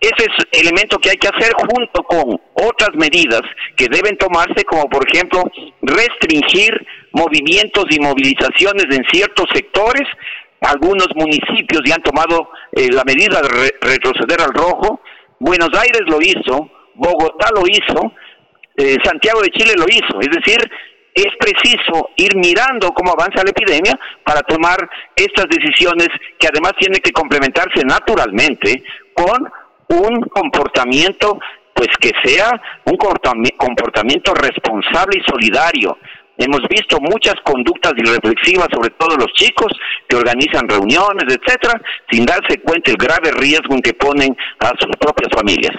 Ese 0.00 0.24
es 0.24 0.46
el 0.52 0.68
elemento 0.68 0.98
que 0.98 1.10
hay 1.10 1.16
que 1.16 1.28
hacer 1.28 1.52
junto 1.52 2.02
con 2.04 2.40
otras 2.54 2.90
medidas 2.94 3.42
que 3.76 3.86
deben 3.90 4.16
tomarse, 4.16 4.64
como 4.64 4.88
por 4.88 5.06
ejemplo 5.06 5.42
restringir 5.82 6.72
movimientos 7.12 7.84
y 7.90 8.00
movilizaciones 8.00 8.86
en 8.90 9.04
ciertos 9.12 9.46
sectores 9.52 10.08
algunos 10.60 11.08
municipios 11.14 11.80
ya 11.86 11.94
han 11.94 12.02
tomado 12.02 12.50
eh, 12.72 12.88
la 12.92 13.02
medida 13.04 13.40
de 13.40 13.72
retroceder 13.80 14.40
al 14.42 14.52
rojo. 14.52 15.00
Buenos 15.38 15.70
Aires 15.72 16.02
lo 16.06 16.20
hizo, 16.20 16.70
Bogotá 16.94 17.48
lo 17.54 17.62
hizo, 17.66 18.12
eh, 18.76 18.96
Santiago 19.02 19.40
de 19.40 19.48
Chile 19.50 19.72
lo 19.76 19.86
hizo. 19.88 20.20
Es 20.20 20.28
decir, 20.28 20.58
es 21.14 21.28
preciso 21.38 22.10
ir 22.16 22.36
mirando 22.36 22.92
cómo 22.92 23.12
avanza 23.12 23.42
la 23.42 23.50
epidemia 23.50 23.98
para 24.24 24.40
tomar 24.42 24.78
estas 25.16 25.46
decisiones 25.48 26.08
que 26.38 26.48
además 26.48 26.72
tienen 26.78 27.00
que 27.00 27.12
complementarse 27.12 27.82
naturalmente 27.84 28.82
con 29.14 29.50
un 29.88 30.20
comportamiento 30.28 31.38
pues 31.74 31.88
que 32.00 32.12
sea 32.22 32.50
un 32.84 32.96
comportamiento 32.96 34.34
responsable 34.34 35.18
y 35.18 35.30
solidario 35.30 35.96
Hemos 36.40 36.62
visto 36.70 36.96
muchas 37.00 37.34
conductas 37.44 37.92
irreflexivas, 37.98 38.68
sobre 38.72 38.88
todo 38.96 39.14
los 39.14 39.30
chicos, 39.34 39.70
que 40.08 40.16
organizan 40.16 40.66
reuniones, 40.66 41.24
etcétera, 41.28 41.78
sin 42.10 42.24
darse 42.24 42.58
cuenta 42.62 42.90
el 42.90 42.96
grave 42.96 43.30
riesgo 43.32 43.74
en 43.74 43.82
que 43.82 43.92
ponen 43.92 44.34
a 44.60 44.68
sus 44.80 44.96
propias 44.98 45.28
familias. 45.36 45.76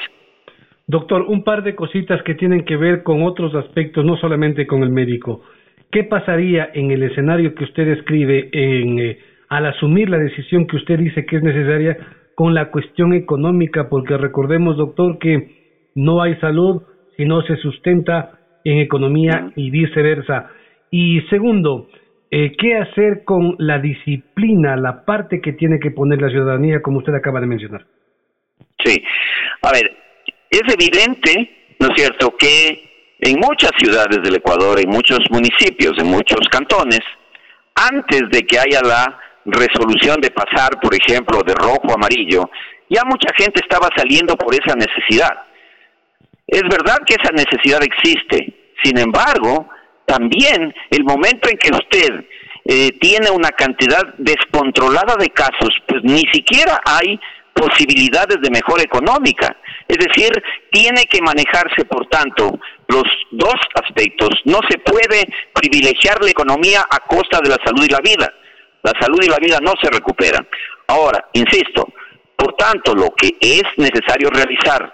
Doctor, 0.91 1.21
un 1.21 1.45
par 1.45 1.63
de 1.63 1.73
cositas 1.73 2.21
que 2.23 2.36
tienen 2.36 2.65
que 2.65 2.75
ver 2.75 3.01
con 3.04 3.23
otros 3.23 3.56
aspectos, 3.56 4.04
no 4.04 4.17
solamente 4.17 4.67
con 4.67 4.84
el 4.84 4.89
médico. 4.89 5.41
¿Qué 5.89 6.04
pasaría 6.04 6.69
en 6.73 6.91
el 6.91 7.01
escenario 7.04 7.56
que 7.56 7.63
usted 7.63 7.86
describe 7.86 8.49
en, 8.51 8.99
eh, 8.99 9.19
al 9.47 9.67
asumir 9.67 10.10
la 10.10 10.17
decisión 10.17 10.67
que 10.67 10.75
usted 10.75 10.99
dice 10.99 11.25
que 11.25 11.38
es 11.38 11.43
necesaria 11.43 11.95
con 12.36 12.54
la 12.54 12.71
cuestión 12.71 13.13
económica? 13.13 13.88
Porque 13.88 14.17
recordemos, 14.17 14.75
doctor, 14.75 15.17
que 15.17 15.91
no 15.95 16.21
hay 16.21 16.36
salud 16.41 16.82
si 17.15 17.23
no 17.23 17.41
se 17.43 17.56
sustenta 17.56 18.32
en 18.65 18.80
economía 18.80 19.49
y 19.56 19.71
viceversa. 19.71 20.49
Y 20.91 21.21
segundo, 21.30 21.88
eh, 22.32 22.51
¿qué 22.58 22.75
hacer 22.75 23.23
con 23.23 23.56
la 23.60 23.80
disciplina, 23.80 24.75
la 24.75 25.06
parte 25.06 25.39
que 25.39 25.54
tiene 25.54 25.80
que 25.80 25.91
poner 25.91 26.21
la 26.21 26.27
ciudadanía, 26.27 26.82
como 26.82 26.97
usted 26.97 27.13
acaba 27.13 27.39
de 27.39 27.47
mencionar? 27.47 27.86
Sí, 28.84 29.01
a 29.62 29.71
ver, 29.71 30.01
es 30.52 30.62
evidente, 30.74 31.76
¿no 31.80 31.88
es 31.88 31.94
cierto?, 31.96 32.36
que 32.38 33.18
en 33.20 33.40
muchas 33.40 33.72
ciudades 33.78 34.20
del 34.24 34.36
Ecuador, 34.36 34.80
en 34.80 34.90
muchos 34.90 35.20
municipios, 35.30 35.94
en 35.98 36.08
muchos 36.08 36.42
cantones, 36.52 37.02
antes 37.76 38.24
de 38.32 38.42
que 38.42 38.60
haya 38.60 38.82
la 38.82 39.18
resolución 39.46 40.20
de 40.22 40.32
pasar, 40.32 40.80
por 40.82 40.94
ejemplo, 40.94 41.42
de 41.46 41.54
rojo 41.54 41.90
a 41.90 41.94
amarillo, 41.94 42.50
ya 42.90 43.04
mucha 43.06 43.30
gente 43.38 43.62
estaba 43.62 43.90
saliendo 43.96 44.36
por 44.36 44.54
esa 44.54 44.76
necesidad. 44.76 45.32
Es 46.46 46.64
verdad 46.64 46.98
que 47.06 47.16
esa 47.16 47.32
necesidad 47.32 47.82
existe, 47.84 48.74
sin 48.84 48.98
embargo, 48.98 49.70
también 50.06 50.74
el 50.90 51.04
momento 51.04 51.50
en 51.50 51.58
que 51.58 51.72
usted 51.72 52.26
eh, 52.66 52.92
tiene 53.00 53.32
una 53.32 53.50
cantidad 53.50 54.02
descontrolada 54.18 55.16
de 55.18 55.30
casos, 55.30 55.70
pues 55.88 56.02
ni 56.04 56.24
siquiera 56.34 56.80
hay 56.84 57.20
posibilidades 57.54 58.38
de 58.42 58.50
mejora 58.50 58.84
económica. 58.84 59.56
Es 59.88 59.98
decir, 59.98 60.32
tiene 60.72 61.06
que 61.06 61.22
manejarse, 61.22 61.86
por 61.86 62.08
tanto, 62.08 62.52
los 62.88 63.04
dos 63.32 63.56
aspectos. 63.84 64.30
No 64.46 64.60
se 64.70 64.78
puede 64.80 65.26
privilegiar 65.54 66.22
la 66.24 66.30
economía 66.30 66.86
a 66.90 67.00
costa 67.08 67.40
de 67.42 67.50
la 67.50 67.58
salud 67.64 67.86
y 67.86 67.90
la 67.90 68.00
vida. 68.00 68.34
La 68.84 68.94
salud 69.00 69.20
y 69.22 69.30
la 69.30 69.38
vida 69.38 69.60
no 69.62 69.74
se 69.82 69.90
recuperan. 69.90 70.48
Ahora, 70.88 71.30
insisto, 71.34 71.88
por 72.36 72.54
tanto, 72.54 72.96
lo 72.96 73.12
que 73.12 73.38
es 73.40 73.64
necesario 73.78 74.30
realizar 74.30 74.94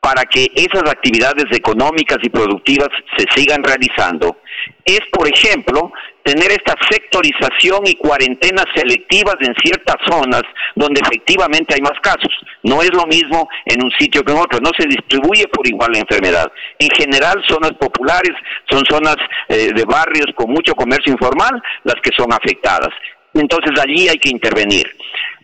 para 0.00 0.24
que 0.24 0.46
esas 0.54 0.88
actividades 0.88 1.46
económicas 1.50 2.18
y 2.22 2.28
productivas 2.28 2.88
se 3.16 3.24
sigan 3.34 3.62
realizando 3.62 4.38
es, 4.84 5.00
por 5.10 5.28
ejemplo, 5.28 5.92
tener 6.26 6.50
esta 6.50 6.74
sectorización 6.90 7.86
y 7.86 7.94
cuarentenas 7.94 8.66
selectivas 8.74 9.36
en 9.40 9.54
ciertas 9.62 9.94
zonas 10.08 10.42
donde 10.74 11.00
efectivamente 11.00 11.74
hay 11.74 11.80
más 11.80 11.98
casos. 12.02 12.32
No 12.64 12.82
es 12.82 12.92
lo 12.92 13.06
mismo 13.06 13.48
en 13.64 13.84
un 13.84 13.92
sitio 13.92 14.24
que 14.24 14.32
en 14.32 14.38
otro, 14.38 14.58
no 14.60 14.70
se 14.76 14.88
distribuye 14.88 15.46
por 15.46 15.64
igual 15.68 15.92
la 15.92 16.00
enfermedad. 16.00 16.50
En 16.80 16.90
general, 16.90 17.40
zonas 17.48 17.72
populares 17.78 18.32
son 18.68 18.84
zonas 18.90 19.16
eh, 19.48 19.70
de 19.72 19.84
barrios 19.84 20.26
con 20.34 20.50
mucho 20.50 20.74
comercio 20.74 21.12
informal 21.12 21.62
las 21.84 21.96
que 22.02 22.10
son 22.16 22.32
afectadas. 22.32 22.90
Entonces 23.32 23.78
allí 23.80 24.08
hay 24.08 24.18
que 24.18 24.30
intervenir. 24.30 24.84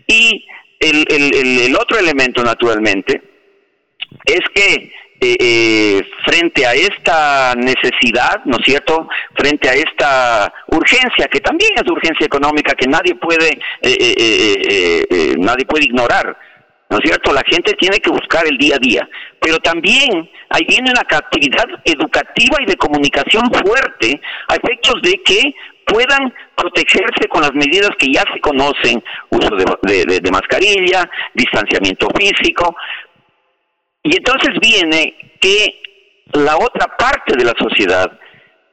Y 0.09 0.45
el, 0.81 1.77
otro 1.77 1.97
elemento, 1.97 2.43
naturalmente, 2.43 3.23
es 4.25 4.41
que 4.53 4.93
eh, 5.25 5.37
eh, 5.39 6.03
frente 6.25 6.67
a 6.67 6.73
esta 6.73 7.55
necesidad, 7.55 8.45
¿no 8.45 8.57
es 8.57 8.65
cierto? 8.65 9.09
Frente 9.37 9.69
a 9.69 9.75
esta 9.75 10.53
urgencia, 10.67 11.29
que 11.31 11.39
también 11.39 11.71
es 11.77 11.89
urgencia 11.89 12.27
económica, 12.27 12.75
que 12.75 12.89
nadie 12.89 13.15
puede, 13.15 13.57
eh, 13.83 15.37
nadie 15.39 15.65
puede 15.65 15.85
ignorar, 15.85 16.37
¿no 16.91 16.99
es 16.99 17.05
cierto? 17.05 17.33
La 17.33 17.45
gente 17.47 17.73
tiene 17.75 17.99
que 18.01 18.11
buscar 18.11 18.45
el 18.49 18.59
día 18.59 18.75
a 18.75 18.81
día, 18.81 19.09
pero 19.41 19.59
también 19.61 20.29
ahí 20.49 20.65
viene 20.67 20.91
una 20.91 21.03
actividad 21.03 21.67
educativa 21.85 22.57
y 22.61 22.67
de 22.67 22.77
comunicación 22.77 23.49
fuerte 23.65 24.21
a 24.49 24.57
efectos 24.57 25.01
de 25.03 25.23
que 25.25 25.55
puedan 25.87 26.35
protegerse 26.57 27.29
con 27.29 27.43
las 27.43 27.55
medidas 27.55 27.91
que 27.99 28.13
ya 28.13 28.25
se 28.33 28.41
conocen, 28.41 29.03
uso 29.31 29.51
de, 29.83 30.31
mascarilla, 30.33 31.09
distanciamiento 31.35 32.09
físico. 32.17 32.75
Y 34.03 34.17
entonces 34.17 34.51
viene 34.61 35.15
que 35.41 35.81
la 36.33 36.57
otra 36.57 36.97
parte 36.97 37.37
de 37.37 37.45
la 37.45 37.55
sociedad, 37.59 38.19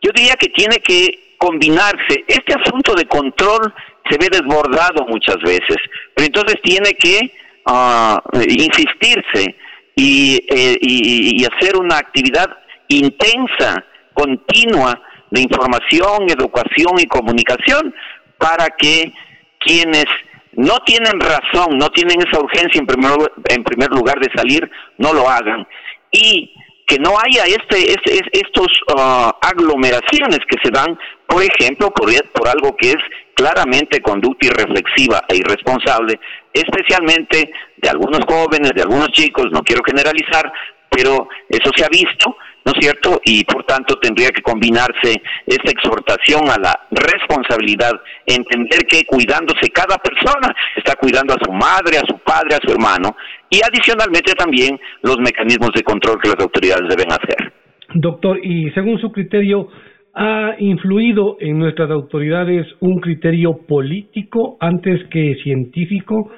yo 0.02 0.12
diría 0.14 0.36
que 0.36 0.50
tiene 0.50 0.80
que 0.80 1.36
combinarse. 1.38 2.24
Este 2.28 2.54
asunto 2.54 2.96
de 2.96 3.06
control 3.06 3.74
se 4.10 4.18
ve 4.18 4.28
desbordado 4.32 5.06
muchas 5.08 5.38
veces, 5.44 5.78
pero 6.16 6.26
entonces 6.26 6.56
tiene 6.64 6.94
que 6.94 7.32
ah, 7.66 8.22
insistirse 8.34 9.56
eh, 9.96 10.78
y 10.82 11.46
hacer 11.46 11.76
una 11.78 11.98
actividad 11.98 12.48
intensa, 12.88 13.84
continua, 14.14 15.00
de 15.32 15.42
información, 15.42 16.30
educación 16.30 17.00
y 17.00 17.06
comunicación 17.06 17.94
para 18.38 18.70
que 18.78 19.14
quienes 19.60 20.06
no 20.54 20.78
tienen 20.80 21.20
razón, 21.20 21.78
no 21.78 21.90
tienen 21.90 22.18
esa 22.22 22.40
urgencia 22.40 22.80
en 22.80 22.88
primer, 22.88 23.12
en 23.50 23.64
primer 23.64 23.90
lugar 23.90 24.20
de 24.20 24.30
salir, 24.36 24.70
no 24.98 25.14
lo 25.14 25.30
hagan. 25.30 25.68
Y 26.12 26.54
que 26.90 26.98
no 26.98 27.12
haya 27.20 27.44
este, 27.46 27.92
este 27.92 28.20
estos 28.32 28.68
uh, 28.96 29.30
aglomeraciones 29.42 30.40
que 30.50 30.58
se 30.64 30.72
dan, 30.72 30.98
por 31.28 31.44
ejemplo, 31.44 31.92
por, 31.92 32.10
por 32.32 32.48
algo 32.48 32.76
que 32.76 32.90
es 32.90 32.98
claramente 33.36 34.02
conducta 34.02 34.48
irreflexiva 34.48 35.22
e 35.30 35.38
irresponsable, 35.38 36.20
especialmente 36.52 37.52
de 37.78 37.90
algunos 37.90 38.22
jóvenes, 38.28 38.72
de 38.76 38.82
algunos 38.82 39.10
chicos, 39.10 39.46
no 39.52 39.62
quiero 39.62 39.84
generalizar, 39.86 40.52
pero 41.00 41.30
eso 41.48 41.72
se 41.74 41.86
ha 41.86 41.88
visto, 41.88 42.36
¿no 42.66 42.74
es 42.74 42.80
cierto? 42.82 43.22
Y 43.24 43.46
por 43.46 43.64
tanto 43.64 43.96
tendría 44.02 44.30
que 44.32 44.42
combinarse 44.42 45.16
esta 45.48 45.72
exhortación 45.72 46.50
a 46.50 46.60
la 46.60 46.76
responsabilidad, 46.92 47.92
entender 48.26 48.82
que 48.86 49.06
cuidándose 49.06 49.72
cada 49.74 49.98
persona 49.98 50.54
está 50.76 50.96
cuidando 50.96 51.36
a 51.36 51.40
su 51.42 51.52
madre, 51.54 51.98
a 51.98 52.06
su 52.06 52.20
padre, 52.20 52.56
a 52.56 52.60
su 52.62 52.74
hermano, 52.74 53.16
y 53.50 53.62
adicionalmente 53.64 54.34
también 54.34 54.78
los 55.02 55.18
mecanismos 55.20 55.72
de 55.74 55.84
control 55.84 56.20
que 56.22 56.30
las 56.30 56.40
autoridades 56.42 56.90
deben 56.90 57.12
hacer. 57.14 57.54
Doctor, 57.94 58.44
y 58.44 58.70
según 58.72 59.00
su 59.00 59.14
criterio, 59.14 59.70
¿ha 60.14 60.56
influido 60.60 61.38
en 61.40 61.60
nuestras 61.60 61.90
autoridades 61.90 62.68
un 62.82 63.00
criterio 63.00 63.66
político 63.66 64.58
antes 64.60 65.00
que 65.10 65.36
científico? 65.44 66.30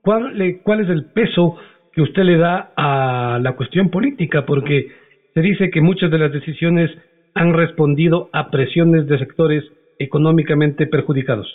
¿Cuál, 0.00 0.40
es 0.40 0.88
el 0.88 1.04
peso 1.12 1.56
que 1.96 2.02
usted 2.02 2.24
le 2.24 2.36
da 2.36 2.72
a 2.76 3.38
la 3.40 3.56
cuestión 3.56 3.90
política? 3.90 4.44
Porque 4.44 4.92
se 5.32 5.40
dice 5.40 5.70
que 5.70 5.80
muchas 5.80 6.10
de 6.10 6.18
las 6.18 6.30
decisiones 6.30 6.90
han 7.34 7.54
respondido 7.54 8.28
a 8.34 8.50
presiones 8.50 9.06
de 9.06 9.18
sectores 9.18 9.64
económicamente 9.98 10.86
perjudicados. 10.86 11.48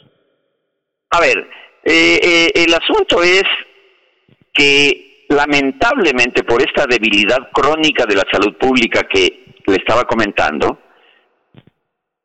A 1.12 1.20
ver, 1.22 1.38
eh, 1.86 2.20
eh, 2.24 2.52
el 2.56 2.74
asunto 2.74 3.22
es 3.22 3.44
que 4.52 5.26
lamentablemente 5.30 6.44
por 6.44 6.60
esta 6.60 6.88
debilidad 6.88 7.52
crónica 7.54 8.06
de 8.08 8.16
la 8.16 8.24
salud 8.32 8.58
pública 8.58 9.02
que 9.04 9.46
le 9.68 9.76
estaba 9.76 10.06
comentando, 10.06 10.80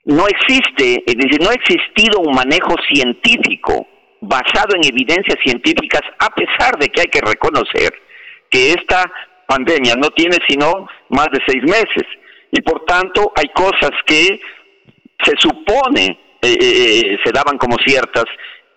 no 0.07 0.25
existe, 0.27 1.03
es 1.07 1.15
decir, 1.17 1.43
no 1.43 1.51
ha 1.51 1.55
existido 1.55 2.21
un 2.21 2.35
manejo 2.35 2.75
científico 2.91 3.87
basado 4.23 4.75
en 4.75 4.87
evidencias 4.87 5.37
científicas, 5.45 6.01
a 6.19 6.31
pesar 6.31 6.79
de 6.79 6.89
que 6.89 7.03
hay 7.03 7.09
que 7.09 7.21
reconocer 7.21 8.06
que 8.51 8.73
esta 8.73 9.11
pandemia 9.47 9.95
no 9.97 10.11
tiene 10.11 10.39
sino 10.49 10.89
más 11.11 11.29
de 11.33 11.41
seis 11.47 11.63
meses 11.63 12.05
y 12.51 12.61
por 12.63 12.85
tanto 12.85 13.33
hay 13.37 13.49
cosas 13.55 13.91
que 14.07 14.41
se 15.23 15.33
supone 15.39 16.19
eh, 16.43 16.55
eh, 16.61 17.01
eh, 17.01 17.19
se 17.25 17.33
daban 17.33 17.59
como 17.59 17.77
ciertas. 17.85 18.25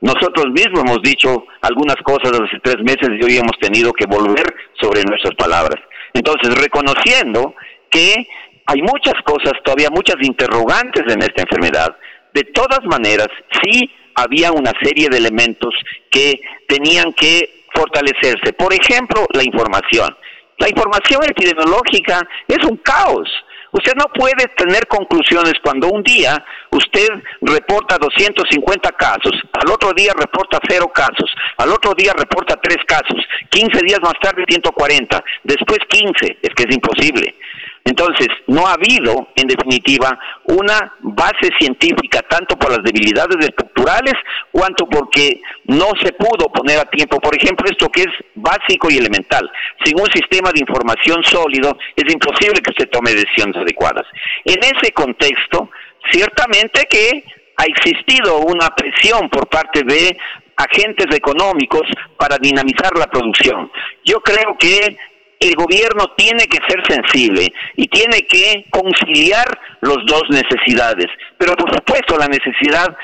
Nosotros 0.02 0.48
mismos 0.54 0.82
hemos 0.82 1.02
dicho 1.02 1.46
algunas 1.62 1.98
cosas 1.98 2.32
hace 2.32 2.60
tres 2.64 2.78
meses 2.80 3.10
y 3.20 3.24
hoy 3.24 3.38
hemos 3.38 3.58
tenido 3.60 3.92
que 3.92 4.06
volver 4.06 4.46
sobre 4.80 5.04
nuestras 5.04 5.36
palabras. 5.36 5.80
Entonces, 6.14 6.56
reconociendo 6.56 7.54
que 7.92 8.28
hay 8.66 8.82
muchas 8.82 9.16
cosas, 9.24 9.54
todavía 9.64 9.90
muchas 9.92 10.16
interrogantes 10.22 11.04
en 11.14 11.22
esta 11.22 11.42
enfermedad, 11.42 11.96
de 12.34 12.44
todas 12.44 12.80
maneras, 12.86 13.28
sí 13.62 13.92
había 14.16 14.52
una 14.52 14.72
serie 14.82 15.10
de 15.10 15.18
elementos 15.18 15.74
que 16.10 16.40
tenían 16.68 17.12
que 17.14 17.59
fortalecerse. 17.74 18.54
Por 18.54 18.74
ejemplo, 18.74 19.26
la 19.34 19.44
información. 19.44 20.10
La 20.58 20.70
información 20.70 21.22
epidemiológica 21.24 22.22
es 22.48 22.64
un 22.66 22.78
caos. 22.78 23.30
Usted 23.72 23.94
no 23.96 24.06
puede 24.14 24.48
tener 24.58 24.88
conclusiones 24.88 25.54
cuando 25.64 25.90
un 25.90 26.02
día 26.02 26.44
usted 26.72 27.08
reporta 27.42 27.98
250 28.00 28.92
casos, 28.94 29.34
al 29.54 29.72
otro 29.72 29.94
día 29.94 30.12
reporta 30.18 30.58
cero 30.68 30.92
casos, 30.94 31.32
al 31.58 31.70
otro 31.70 31.94
día 31.96 32.14
reporta 32.18 32.60
tres 32.62 32.80
casos, 32.88 33.24
15 33.50 33.80
días 33.86 34.00
más 34.02 34.16
tarde 34.22 34.44
140, 34.48 35.24
después 35.44 35.80
15, 35.88 36.40
es 36.42 36.50
que 36.56 36.64
es 36.64 36.76
imposible. 36.76 37.36
Entonces, 37.86 38.28
no 38.48 38.68
ha 38.68 38.74
habido, 38.74 39.30
en 39.36 39.48
definitiva, 39.48 40.18
una 40.46 40.94
base 41.02 41.50
científica 41.60 42.22
tanto 42.30 42.58
por 42.58 42.70
las 42.72 42.84
debilidades 42.84 43.38
estructurales 43.40 44.14
cuanto 44.52 44.86
porque 44.88 45.42
no 45.66 45.88
se 46.02 46.12
pudo 46.14 46.52
poner 46.52 46.80
a 46.80 46.86
tiempo, 46.86 47.20
por 47.20 47.36
ejemplo, 47.36 47.70
esto 47.70 47.90
que 47.90 48.02
es 48.02 48.14
básico 48.36 48.90
y 48.90 48.98
elemental. 48.98 49.50
Sin 49.84 50.00
un 50.00 50.10
sistema 50.12 50.52
de 50.52 50.62
información 50.62 51.24
sólido, 51.24 51.78
es 51.96 52.14
imposible 52.14 52.62
que 52.62 52.74
se 52.78 52.88
tome 52.88 53.14
decisiones 53.14 53.58
adecuadas. 53.58 54.06
En 54.46 54.60
ese 54.64 54.92
contexto, 54.92 55.70
ciertamente 56.12 56.86
que 56.90 57.24
ha 57.58 57.66
existido 57.66 58.40
una 58.40 58.70
presión 58.70 59.30
por 59.30 59.48
parte 59.48 59.84
de 59.84 60.18
agentes 60.56 61.08
económicos 61.16 61.84
para 62.18 62.38
dinamizar 62.38 62.92
la 62.98 63.08
producción. 63.08 63.72
Yo 64.04 64.20
creo 64.20 64.58
que 64.60 64.98
el 65.40 65.56
gobierno 65.56 66.06
tiene 66.18 66.46
que 66.48 66.60
ser 66.68 66.84
sensible 66.86 67.48
y 67.76 67.88
tiene 67.88 68.22
que 68.24 68.66
conciliar 68.72 69.48
las 69.82 69.98
dos 70.06 70.24
necesidades. 70.30 71.08
Pero 71.38 71.56
por 71.56 71.74
supuesto 71.74 72.18
la 72.18 72.28
necesidad 72.28 72.96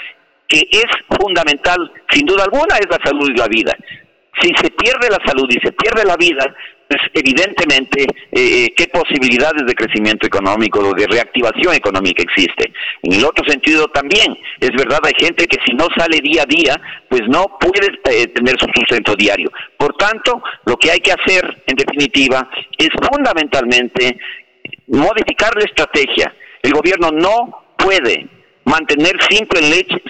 que 0.47 0.63
es 0.69 0.85
fundamental, 1.17 1.91
sin 2.11 2.25
duda 2.25 2.43
alguna, 2.43 2.77
es 2.77 2.87
la 2.89 2.99
salud 3.03 3.29
y 3.33 3.37
la 3.37 3.47
vida. 3.47 3.75
Si 4.41 4.51
se 4.61 4.69
pierde 4.71 5.09
la 5.09 5.19
salud 5.25 5.47
y 5.49 5.59
se 5.65 5.71
pierde 5.71 6.03
la 6.03 6.17
vida, 6.17 6.53
pues 6.87 7.01
evidentemente 7.13 8.03
eh, 8.03 8.65
eh, 8.65 8.73
qué 8.75 8.87
posibilidades 8.87 9.65
de 9.65 9.73
crecimiento 9.73 10.27
económico 10.27 10.79
o 10.79 10.93
de 10.93 11.07
reactivación 11.07 11.73
económica 11.73 12.23
existe. 12.23 12.71
En 13.03 13.13
el 13.13 13.25
otro 13.25 13.47
sentido 13.47 13.87
también, 13.87 14.37
es 14.59 14.71
verdad, 14.71 14.99
hay 15.03 15.13
gente 15.17 15.47
que 15.47 15.57
si 15.65 15.73
no 15.75 15.87
sale 15.97 16.19
día 16.21 16.43
a 16.43 16.45
día, 16.45 16.75
pues 17.09 17.21
no 17.27 17.57
puede 17.59 17.87
eh, 18.11 18.27
tener 18.27 18.55
su 18.59 18.67
sustento 18.75 19.15
diario. 19.15 19.51
Por 19.77 19.95
tanto, 19.97 20.41
lo 20.65 20.77
que 20.77 20.91
hay 20.91 20.99
que 20.99 21.11
hacer, 21.11 21.63
en 21.65 21.75
definitiva, 21.75 22.47
es 22.77 22.89
fundamentalmente 23.11 24.17
modificar 24.87 25.55
la 25.55 25.65
estrategia. 25.65 26.33
El 26.61 26.73
gobierno 26.73 27.09
no 27.11 27.75
puede 27.77 28.27
mantener 28.65 29.15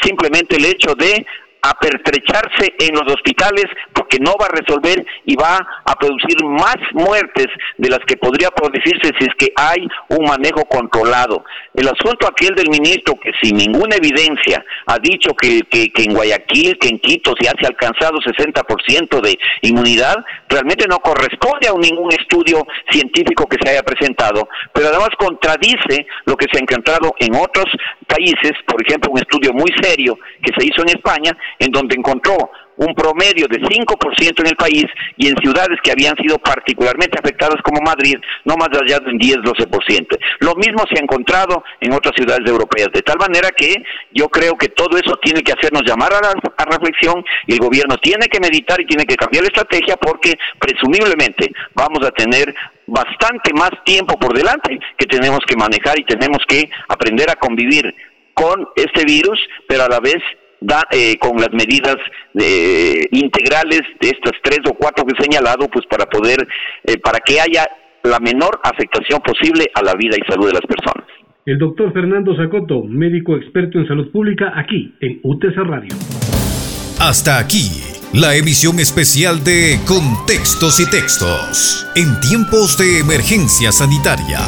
simplemente 0.01 0.55
el 0.55 0.65
hecho 0.65 0.95
de 0.95 1.25
a 1.65 1.73
pertrecharse 1.79 2.75
en 2.77 2.93
los 2.93 3.11
hospitales 3.11 3.65
porque 3.91 4.19
no 4.19 4.33
va 4.39 4.45
a 4.45 4.55
resolver 4.61 5.03
y 5.25 5.35
va 5.35 5.57
a 5.83 5.95
producir 5.95 6.37
más 6.45 6.77
muertes 6.93 7.47
de 7.77 7.89
las 7.89 7.99
que 8.05 8.17
podría 8.17 8.51
producirse 8.51 9.11
si 9.17 9.25
es 9.25 9.33
que 9.35 9.51
hay 9.55 9.87
un 10.09 10.25
manejo 10.25 10.63
controlado. 10.65 11.43
El 11.73 11.87
asunto 11.87 12.27
aquel 12.27 12.53
del 12.53 12.69
ministro 12.69 13.15
que 13.15 13.31
sin 13.41 13.57
ninguna 13.57 13.95
evidencia 13.95 14.63
ha 14.85 14.99
dicho 14.99 15.33
que, 15.33 15.63
en 15.71 16.13
Guayaquil, 16.13 16.77
que 16.77 16.89
en 16.89 16.99
Quito 16.99 17.33
se 17.39 17.47
ha 17.47 17.53
alcanzado 17.67 18.19
60% 18.19 19.21
de 19.21 19.35
inmunidad, 19.61 20.17
realmente 20.47 20.85
no 20.87 20.99
corresponde 20.99 21.67
a 21.67 21.73
ningún 21.73 22.11
estudio 22.13 22.65
científico 22.91 23.47
que 23.47 23.57
se 23.61 23.71
haya 23.71 23.81
presentado, 23.81 24.47
pero 24.71 24.89
además 24.89 25.09
contradice 25.17 26.05
lo 26.25 26.35
que 26.35 26.45
se 26.51 26.59
ha 26.59 26.61
encontrado 26.61 27.15
en 27.19 27.33
otros 27.33 27.65
países, 28.07 28.53
por 28.67 28.81
ejemplo, 28.85 29.11
un 29.11 29.19
estudio 29.19 29.51
muy 29.51 29.71
serio 29.81 30.17
que 30.43 30.53
se 30.55 30.67
hizo 30.67 30.83
en 30.83 30.89
España, 30.89 31.35
en 31.59 31.71
donde 31.71 31.95
encontró 31.95 32.35
un 32.77 32.93
promedio 32.93 33.47
de 33.47 33.59
5% 33.59 34.39
en 34.39 34.47
el 34.47 34.55
país 34.55 34.85
y 35.17 35.27
en 35.27 35.37
ciudades 35.37 35.79
que 35.83 35.91
habían 35.91 36.15
sido 36.17 36.37
particularmente 36.39 37.17
afectadas 37.17 37.61
como 37.63 37.81
Madrid, 37.81 38.15
no 38.43 38.55
más 38.55 38.69
allá 38.69 38.99
de 38.99 39.11
un 39.11 39.19
10-12%. 39.19 40.17
Lo 40.39 40.55
mismo 40.55 40.83
se 40.89 40.99
ha 40.99 41.03
encontrado 41.03 41.63
en 41.79 41.93
otras 41.93 42.13
ciudades 42.15 42.47
europeas, 42.47 42.89
de 42.93 43.01
tal 43.01 43.17
manera 43.19 43.49
que 43.51 43.73
yo 44.11 44.27
creo 44.29 44.55
que 44.55 44.69
todo 44.69 44.97
eso 44.97 45.15
tiene 45.21 45.41
que 45.41 45.53
hacernos 45.53 45.83
llamar 45.85 46.13
a, 46.13 46.21
la, 46.21 46.33
a 46.57 46.65
reflexión 46.65 47.23
y 47.47 47.53
el 47.53 47.59
gobierno 47.59 47.97
tiene 47.97 48.27
que 48.27 48.39
meditar 48.39 48.79
y 48.81 48.85
tiene 48.85 49.05
que 49.05 49.15
cambiar 49.15 49.43
la 49.43 49.49
estrategia 49.49 49.95
porque 49.97 50.33
presumiblemente 50.59 51.51
vamos 51.73 52.05
a 52.05 52.11
tener 52.11 52.53
bastante 52.87 53.51
más 53.53 53.71
tiempo 53.83 54.17
por 54.19 54.35
delante 54.35 54.77
que 54.97 55.05
tenemos 55.05 55.39
que 55.47 55.55
manejar 55.55 55.97
y 55.99 56.03
tenemos 56.03 56.39
que 56.47 56.69
aprender 56.87 57.29
a 57.29 57.35
convivir 57.35 57.95
con 58.33 58.67
este 58.75 59.05
virus, 59.05 59.39
pero 59.67 59.83
a 59.83 59.89
la 59.89 59.99
vez 59.99 60.21
da, 60.65 60.83
eh, 60.91 61.17
con 61.17 61.37
las 61.37 61.51
medidas 61.51 61.95
eh, 62.33 63.07
integrales 63.11 63.81
de 64.01 64.09
estas 64.09 64.33
tres 64.43 64.59
o 64.69 64.73
cuatro 64.73 65.05
que 65.05 65.13
he 65.17 65.23
señalado, 65.23 65.67
pues 65.67 65.85
para 65.89 66.05
poder, 66.05 66.47
eh, 66.83 66.97
para 66.97 67.19
que 67.19 67.39
haya 67.39 67.65
la 68.03 68.19
menor 68.19 68.59
afectación 68.63 69.19
posible 69.21 69.65
a 69.73 69.83
la 69.83 69.93
vida 69.93 70.15
y 70.17 70.31
salud 70.31 70.47
de 70.47 70.53
las 70.53 70.65
personas. 70.67 71.07
El 71.45 71.59
doctor 71.59 71.93
Fernando 71.93 72.35
Zacoto, 72.35 72.83
médico 72.83 73.35
experto 73.35 73.79
en 73.79 73.87
salud 73.87 74.11
pública, 74.11 74.53
aquí 74.55 74.95
en 75.01 75.19
UTC 75.23 75.55
Radio. 75.57 75.95
Hasta 76.99 77.39
aquí, 77.39 77.69
la 78.13 78.35
emisión 78.35 78.79
especial 78.79 79.43
de 79.43 79.77
Contextos 79.85 80.79
y 80.79 80.89
Textos, 80.89 81.85
en 81.95 82.19
tiempos 82.21 82.77
de 82.77 82.99
emergencia 82.99 83.71
sanitaria 83.71 84.39